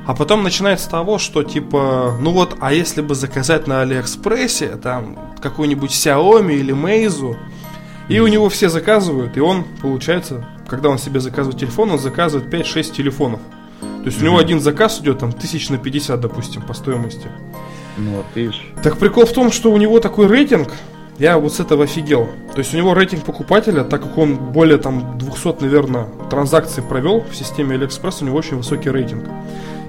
[0.06, 4.76] А потом начинается с того, что типа, ну вот, а если бы заказать на Алиэкспрессе
[4.76, 7.36] там какую-нибудь Xiaomi или Meizu,
[8.08, 12.52] и у него все заказывают, и он, получается, когда он себе заказывает телефон, он заказывает
[12.52, 13.40] 5-6 телефонов.
[13.80, 14.22] То есть mm-hmm.
[14.22, 17.28] у него один заказ идет там тысяч на 50, допустим, по стоимости.
[17.98, 18.64] Ну, вот видишь.
[18.84, 20.68] Так прикол в том, что у него такой рейтинг,
[21.18, 22.28] я вот с этого офигел.
[22.52, 27.24] То есть у него рейтинг покупателя, так как он более там 200, наверное, транзакций провел
[27.28, 29.24] в системе AliExpress, у него очень высокий рейтинг.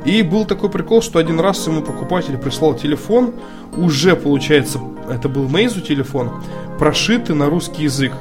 [0.06, 3.34] И был такой прикол, что один раз ему покупатель прислал телефон,
[3.76, 4.80] уже получается,
[5.10, 6.32] это был Мейзу телефон,
[6.80, 8.14] прошитый на русский язык.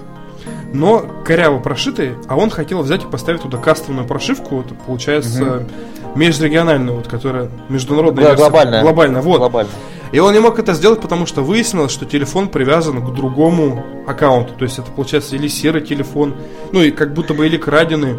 [0.72, 6.18] Но коряво прошитый, а он хотел взять и поставить туда кастомную прошивку, вот, получается, угу.
[6.18, 8.24] межрегиональную, вот, которая международная.
[8.24, 8.82] Да, глобальная.
[8.82, 9.38] Глобальная, вот.
[9.38, 9.74] Глобальная.
[10.12, 14.52] И он не мог это сделать, потому что выяснилось, что телефон привязан к другому аккаунту.
[14.54, 16.34] То есть это получается или серый телефон,
[16.72, 18.16] ну и как будто бы или краденый.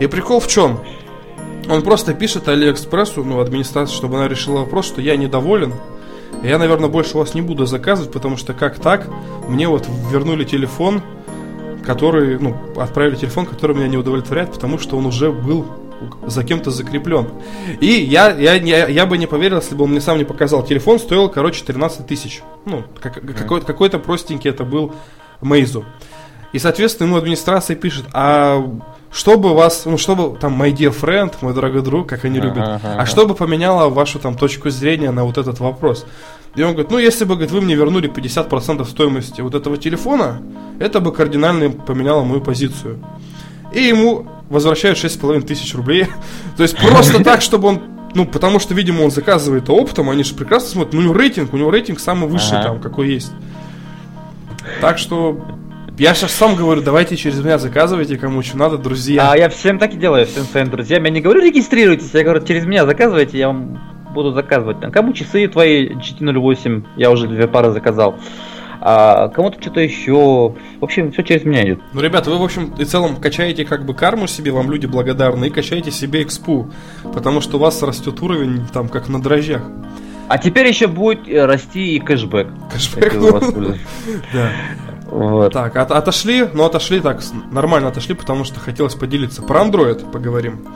[0.00, 0.80] И прикол в чем?
[1.68, 5.74] Он просто пишет Алиэкспрессу, ну, администрации, чтобы она решила вопрос, что я недоволен.
[6.42, 9.06] Я, наверное, больше у вас не буду заказывать, потому что как так?
[9.48, 11.02] Мне вот вернули телефон,
[11.84, 15.66] который, ну, отправили телефон, который меня не удовлетворяет, потому что он уже был
[16.26, 17.28] за кем-то закреплен.
[17.80, 20.64] И я, я, я, я бы не поверил, если бы он мне сам не показал.
[20.64, 22.42] Телефон стоил, короче, 13 тысяч.
[22.64, 24.94] Ну, как, какой-то, какой-то простенький это был
[25.40, 25.84] Мейзу.
[26.52, 28.64] И, соответственно, ему администрация пишет, а
[29.10, 32.80] чтобы вас, ну, чтобы там my dear friend, мой дорогой друг, как они любят, ага,
[32.82, 33.02] ага.
[33.02, 36.06] а чтобы поменяло вашу там точку зрения на вот этот вопрос.
[36.54, 40.42] И он говорит, ну, если бы, говорит, вы мне вернули 50% стоимости вот этого телефона,
[40.78, 42.98] это бы кардинально поменяло мою позицию.
[43.72, 46.06] И ему возвращают 6,5 тысяч рублей.
[46.56, 47.82] То есть просто так, чтобы он
[48.14, 50.94] ну, потому что, видимо, он заказывает оптом, они же прекрасно смотрят.
[50.94, 52.68] Ну, у него рейтинг, у него рейтинг самый высший ага.
[52.68, 53.30] там, какой есть.
[54.80, 55.38] Так что
[55.98, 59.32] я сейчас сам говорю, давайте через меня заказывайте, кому что надо, друзья.
[59.32, 61.04] А я всем так и делаю, всем своим друзьям.
[61.04, 63.80] Я не говорю регистрируйтесь, я говорю, через меня заказывайте, я вам
[64.14, 64.80] буду заказывать.
[64.80, 68.18] Там, кому часы твои GT08, я уже две пары заказал.
[68.80, 70.54] А кому-то что-то еще.
[70.80, 71.80] В общем, все через меня идет.
[71.92, 75.46] Ну, ребята, вы, в общем, и целом качаете как бы карму себе, вам люди благодарны,
[75.46, 76.70] и качаете себе экспу.
[77.12, 79.62] Потому что у вас растет уровень там как на дрожжах.
[80.28, 82.48] А теперь еще будет э, расти и кэшбэк.
[82.72, 83.14] Кэшбэк.
[84.32, 84.52] Да.
[85.08, 85.52] Вот.
[85.52, 89.42] Так, от, отошли, но отошли так, нормально отошли, потому что хотелось поделиться.
[89.42, 90.66] Про Android поговорим.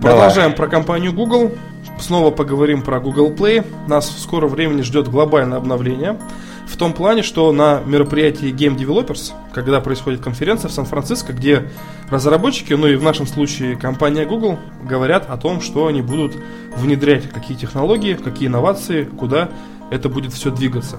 [0.00, 0.56] Продолжаем Давай.
[0.56, 1.52] про компанию Google.
[2.00, 3.64] Снова поговорим про Google Play.
[3.88, 6.18] Нас в скором времени ждет глобальное обновление.
[6.66, 11.68] В том плане, что на мероприятии Game Developers, когда происходит конференция в Сан-Франциско, где
[12.08, 16.34] разработчики, ну и в нашем случае компания Google, говорят о том, что они будут
[16.76, 19.50] внедрять какие технологии, какие инновации, куда
[19.92, 20.96] это будет все двигаться.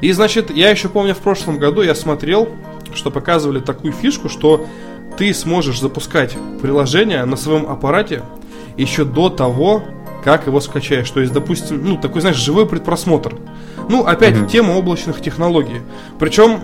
[0.00, 2.48] И, значит, я еще помню, в прошлом году я смотрел,
[2.92, 4.66] что показывали такую фишку, что
[5.16, 8.22] ты сможешь запускать приложение на своем аппарате
[8.76, 9.84] еще до того,
[10.24, 11.10] как его скачаешь.
[11.10, 13.36] То есть, допустим, ну, такой, знаешь, живой предпросмотр.
[13.88, 14.50] Ну, опять mm-hmm.
[14.50, 15.80] тема облачных технологий.
[16.18, 16.60] Причем,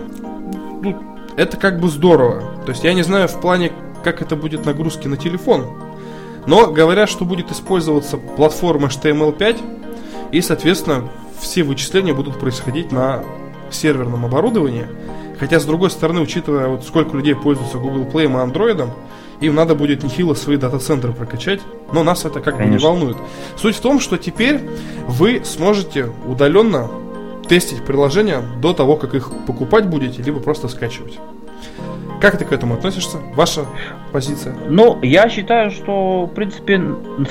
[0.81, 1.01] ну,
[1.37, 2.41] это как бы здорово.
[2.65, 3.71] То есть, я не знаю в плане,
[4.03, 5.65] как это будет нагрузки на телефон.
[6.45, 9.57] Но говорят, что будет использоваться платформа HTML5,
[10.31, 11.09] и, соответственно,
[11.39, 13.23] все вычисления будут происходить на
[13.71, 14.87] серверном оборудовании.
[15.39, 18.89] Хотя, с другой стороны, учитывая, вот сколько людей пользуются Google Play и Android,
[19.39, 21.61] им надо будет нехило свои дата-центры прокачать,
[21.93, 22.65] но нас это как Конечно.
[22.65, 23.17] бы не волнует.
[23.55, 24.59] Суть в том, что теперь
[25.07, 26.89] вы сможете удаленно
[27.47, 31.19] тестить приложения до того, как их покупать будете, либо просто скачивать.
[32.19, 33.17] Как ты к этому относишься?
[33.33, 33.65] Ваша
[34.11, 34.53] позиция?
[34.67, 36.81] Ну, я считаю, что, в принципе,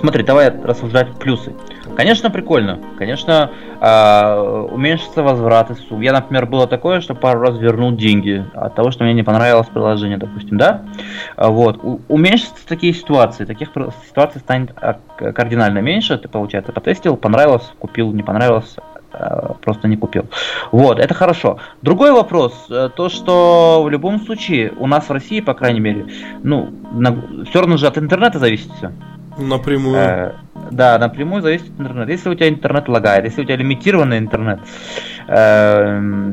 [0.00, 1.52] смотри, давай рассуждать плюсы.
[1.98, 2.78] Конечно, прикольно.
[2.96, 5.74] Конечно, э, уменьшится возвраты.
[6.00, 9.66] Я, например, было такое, что пару раз вернул деньги от того, что мне не понравилось
[9.66, 10.84] приложение, допустим, да?
[11.34, 11.80] А, вот.
[11.82, 13.46] У, уменьшатся такие ситуации.
[13.46, 13.70] Таких
[14.06, 15.00] ситуаций станет а,
[15.32, 16.16] кардинально меньше.
[16.18, 18.76] Ты, получается, потестил, понравилось, купил, не понравилось,
[19.62, 20.26] просто не купил.
[20.70, 21.58] Вот, это хорошо.
[21.82, 26.06] Другой вопрос, э, то, что в любом случае у нас в России, по крайней мере,
[26.44, 28.92] ну, на, все равно же от интернета зависит все.
[29.38, 29.96] Напрямую.
[29.96, 30.32] Э,
[30.70, 32.10] да, напрямую зависит от интернета.
[32.10, 34.60] Если у тебя интернет лагает, если у тебя лимитированный интернет,
[35.28, 36.32] э,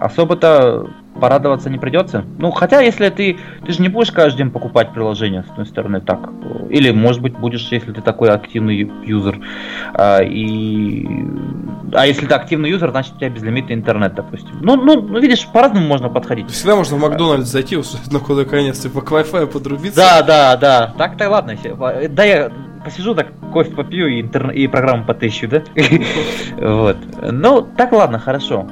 [0.00, 0.90] особо-то
[1.20, 2.24] порадоваться не придется.
[2.38, 6.00] Ну, хотя, если ты, ты же не будешь каждый день покупать приложение, с одной стороны,
[6.00, 6.30] так.
[6.70, 9.40] Или, может быть, будешь, если ты такой активный юзер.
[9.94, 11.06] А, и...
[11.92, 14.58] а если ты активный юзер, значит, у тебя безлимитный интернет, допустим.
[14.60, 16.50] Ну, ну, ну видишь, по-разному можно подходить.
[16.50, 17.78] Всегда можно в Макдональдс зайти,
[18.10, 20.00] на куда конец, типа к Wi-Fi подрубиться.
[20.00, 20.94] Да, да, да.
[20.98, 21.56] Так-то ладно.
[22.10, 22.50] Да, я
[22.86, 24.50] посижу, так кофе попью и, интер...
[24.50, 25.62] и программу потыщу, да?
[26.56, 26.96] Вот.
[27.20, 28.66] Ну, так ладно, хорошо.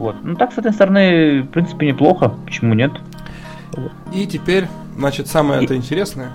[0.00, 0.16] Вот.
[0.22, 2.32] Ну так, с этой стороны, в принципе, неплохо.
[2.46, 2.90] Почему нет?
[4.14, 5.64] И теперь, значит, самое и...
[5.66, 6.32] это интересное.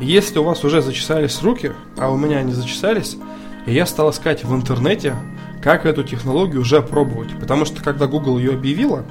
[0.00, 3.18] Если у вас уже зачесались руки, а у меня они зачесались,
[3.66, 5.14] и я стал искать в интернете,
[5.62, 7.38] как эту технологию уже пробовать.
[7.38, 9.04] Потому что когда Google ее объявила,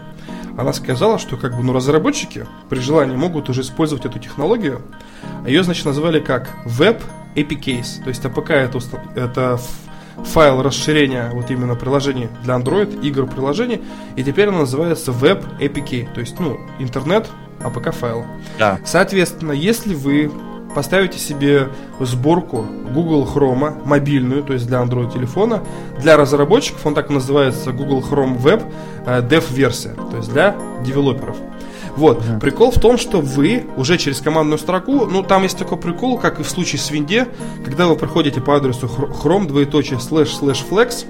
[0.57, 4.81] она сказала, что как бы ну, разработчики при желании могут уже использовать эту технологию.
[5.45, 7.03] Ее, значит, назвали как Web
[7.35, 8.03] APKs.
[8.03, 8.79] То есть APK это,
[9.13, 9.59] это
[10.23, 13.81] файл расширения вот именно приложений для Android, игр приложений,
[14.15, 17.27] и теперь она называется Web APK, то есть, ну, интернет
[17.59, 18.25] APK файл.
[18.57, 18.79] Да.
[18.85, 20.31] Соответственно, если вы
[20.75, 21.69] поставите себе
[22.01, 25.63] сборку Google Chrome мобильную, то есть для Android телефона,
[25.99, 28.63] для разработчиков, он так называется Google Chrome Web
[29.05, 31.37] э, Dev версия, то есть для девелоперов.
[31.95, 32.19] Вот.
[32.19, 32.39] Mm-hmm.
[32.39, 36.39] Прикол в том, что вы уже через командную строку, ну, там есть такой прикол, как
[36.39, 37.27] и в случае с Винде,
[37.63, 41.05] когда вы проходите по адресу chrome двоеточие slash slash flex,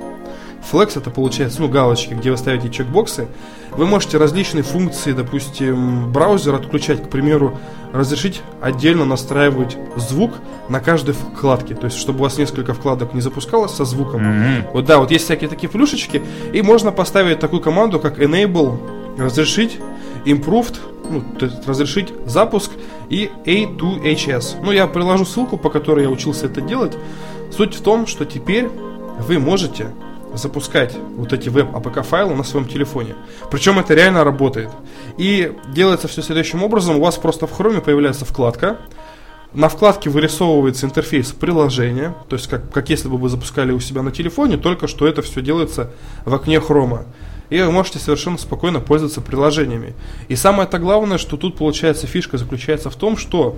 [0.72, 3.28] Flex это получается, ну, галочки, где вы ставите чекбоксы.
[3.72, 7.58] Вы можете различные функции, допустим, браузер отключать, к примеру,
[7.94, 10.34] разрешить отдельно настраивать звук
[10.70, 11.76] на каждой вкладке.
[11.76, 14.22] То есть, чтобы у вас несколько вкладок не запускалось со звуком.
[14.22, 14.72] Mm-hmm.
[14.74, 16.22] Вот да, вот есть всякие такие плюшечки.
[16.52, 18.80] И можно поставить такую команду, как enable,
[19.18, 19.78] разрешить
[20.26, 20.78] improved,
[21.10, 22.72] ну, то есть разрешить запуск
[23.10, 24.58] и A2HS.
[24.64, 26.98] Ну, я приложу ссылку, по которой я учился это делать.
[27.52, 28.68] Суть в том, что теперь
[29.20, 29.92] вы можете
[30.34, 33.16] запускать вот эти WebAPK файлы на своем телефоне.
[33.50, 34.70] Причем это реально работает.
[35.18, 36.98] И делается все следующим образом.
[36.98, 38.78] У вас просто в Chrome появляется вкладка.
[39.54, 44.02] На вкладке вырисовывается интерфейс приложения, то есть как, как если бы вы запускали у себя
[44.02, 45.92] на телефоне, только что это все делается
[46.26, 47.06] в окне Chrome а
[47.50, 49.94] и вы можете совершенно спокойно пользоваться приложениями.
[50.28, 53.58] И самое-то главное, что тут получается фишка заключается в том, что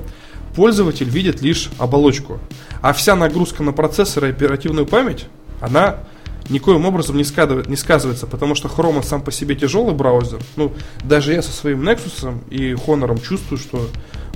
[0.56, 2.40] пользователь видит лишь оболочку,
[2.82, 5.28] а вся нагрузка на процессор и оперативную память,
[5.62, 6.00] она
[6.50, 10.40] никоим образом не, скадывает, не сказывается, потому что Chrome сам по себе тяжелый браузер.
[10.56, 10.74] Ну,
[11.04, 13.88] даже я со своим Nexus и Honor чувствую, что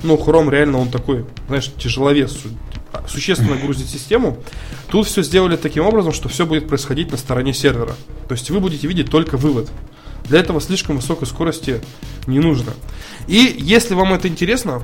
[0.02, 2.44] ну, Chrome реально он такой, знаешь, тяжеловес
[3.08, 4.38] существенно грузить систему.
[4.88, 7.94] Тут все сделали таким образом, что все будет происходить на стороне сервера.
[8.28, 9.70] То есть вы будете видеть только вывод.
[10.24, 11.80] Для этого слишком высокой скорости
[12.26, 12.72] не нужно.
[13.26, 14.82] И если вам это интересно,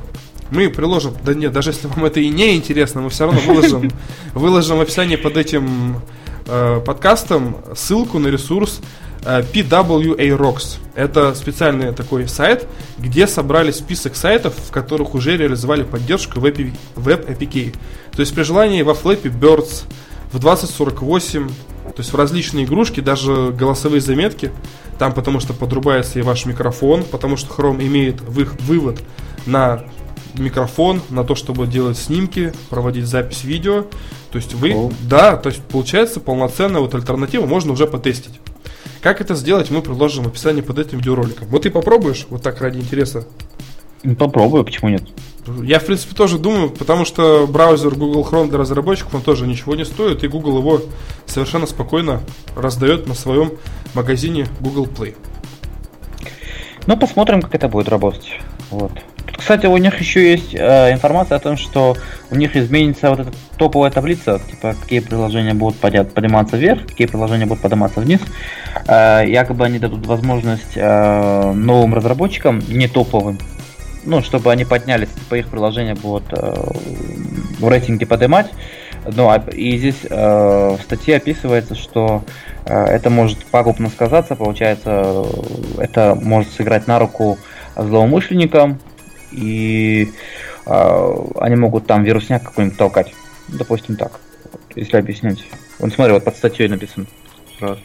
[0.51, 3.91] мы приложим, да нет, даже если вам это и не интересно, мы все равно выложим,
[4.35, 6.01] выложим в описании под этим
[6.47, 8.81] э, подкастом ссылку на ресурс
[9.23, 10.79] PWA Rocks.
[10.95, 12.67] Это специальный такой сайт,
[12.99, 17.77] где собрали список сайтов, в которых уже реализовали поддержку Web APK.
[18.13, 19.85] То есть при желании во Flappy Birds,
[20.33, 24.53] в 2048, то есть в различные игрушки, даже голосовые заметки,
[24.99, 29.01] там потому что подрубается и ваш микрофон, потому что Chrome имеет вывод
[29.47, 29.85] на
[30.35, 33.87] микрофон, на то, чтобы делать снимки, проводить запись видео.
[34.31, 34.95] То есть вы, oh.
[35.03, 38.41] да, то есть получается полноценная вот альтернатива, можно уже потестить.
[39.01, 41.49] Как это сделать, мы приложим в описании под этим видеороликом.
[41.49, 43.27] Вот ты попробуешь, вот так ради интереса.
[44.19, 45.03] Попробую, почему нет?
[45.63, 49.75] Я, в принципе, тоже думаю, потому что браузер Google Chrome для разработчиков, он тоже ничего
[49.77, 50.83] не стоит, и Google его
[51.27, 52.21] совершенно спокойно
[52.55, 53.53] раздает на своем
[53.95, 55.17] магазине Google Play.
[56.87, 58.41] Ну, посмотрим, как это будет работать.
[58.71, 58.93] Вот.
[59.39, 61.97] Кстати, у них еще есть э, информация о том, что
[62.31, 67.47] у них изменится вот эта топовая таблица, типа какие приложения будут подниматься вверх, какие приложения
[67.47, 68.21] будут подниматься вниз.
[68.89, 73.39] Э, якобы они дадут возможность э, новым разработчикам, не топовым,
[74.05, 76.55] ну, чтобы они поднялись, по их приложения будут э,
[77.61, 78.51] в рейтинге поднимать.
[79.07, 82.25] Ну, а, и здесь э, в статье описывается, что
[82.67, 85.25] э, это может пагубно сказаться, получается,
[85.79, 87.39] это может сыграть на руку
[87.77, 88.81] злоумышленникам,
[89.31, 90.13] и
[90.67, 93.15] э, они могут там вирусняк какой-нибудь толкать.
[93.49, 94.21] Допустим, так,
[94.75, 95.45] если объяснять.
[95.79, 97.07] Вот смотри, вот под статьей написано
[97.59, 97.81] сразу.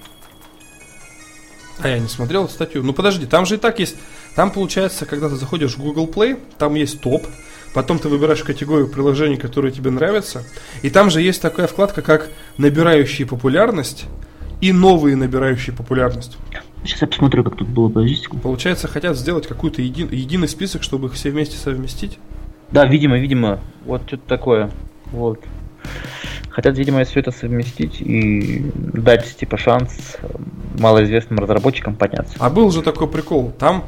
[1.80, 2.84] А я не смотрел статью.
[2.84, 3.96] Ну подожди, там же и так есть.
[4.36, 7.28] Там получается, когда ты заходишь в Google Play, там есть топ,
[7.74, 10.44] потом ты выбираешь категорию приложений, которые тебе нравятся,
[10.82, 14.06] и там же есть такая вкладка, как набирающие популярность
[14.64, 16.38] и новые набирающие популярность.
[16.86, 18.30] Сейчас я посмотрю, как тут было, подождите.
[18.30, 22.18] Получается, хотят сделать какой-то еди, единый список, чтобы их все вместе совместить?
[22.72, 24.72] Да, видимо, видимо, вот что-то такое.
[25.12, 25.42] Вот.
[26.50, 30.16] Хотят, видимо, все это совместить и дать, типа, шанс
[30.80, 32.36] малоизвестным разработчикам подняться.
[32.40, 33.52] А был же такой прикол.
[33.60, 33.84] Там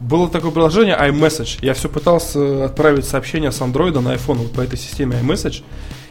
[0.00, 1.58] было такое приложение iMessage.
[1.60, 5.64] Я все пытался отправить сообщение с Android на iPhone вот по этой системе iMessage.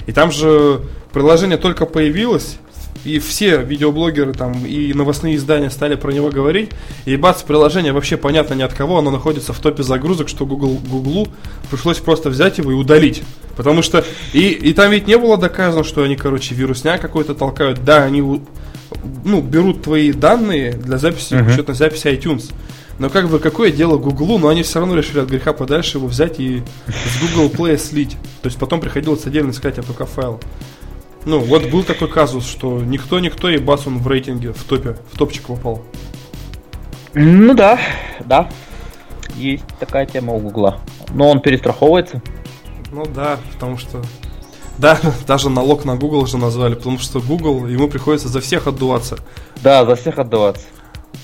[0.08, 0.82] И там же
[1.14, 2.58] приложение только появилось,
[3.06, 6.72] и все видеоблогеры там и новостные издания стали про него говорить.
[7.06, 10.80] И бац, приложение вообще понятно ни от кого, оно находится в топе загрузок, что Google,
[10.86, 11.30] Google
[11.70, 13.24] пришлось просто взять его и удалить.
[13.56, 17.84] Потому что и, и там ведь не было доказано, что они, короче, вирусня какой-то толкают.
[17.84, 21.54] Да, они ну, берут твои данные для записи, uh-huh.
[21.54, 22.52] учетной записи iTunes.
[23.00, 26.08] Но как бы какое дело Гуглу, но они все равно решили от греха подальше его
[26.08, 28.18] взять и с Google Play слить.
[28.42, 30.42] То есть потом приходилось отдельно искать APK файл.
[31.26, 35.18] Ну, вот был такой казус, что никто-никто, и бас он в рейтинге, в топе, в
[35.18, 35.82] топчик попал.
[37.14, 37.80] Ну да,
[38.26, 38.50] да.
[39.36, 40.80] Есть такая тема у Гугла.
[41.14, 42.22] Но он перестраховывается.
[42.92, 44.02] Ну да, потому что...
[44.78, 44.98] Да,
[45.28, 49.18] даже налог на Google же назвали, потому что Google, ему приходится за всех отдуваться.
[49.62, 50.66] Да, за всех отдуваться.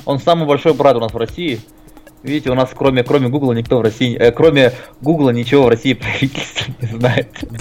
[0.05, 1.61] Он самый большой брат у нас в России.
[2.23, 5.93] Видите, у нас кроме, кроме Гугла никто в России, э, кроме Гугла ничего в России
[5.93, 7.45] правительство не знает.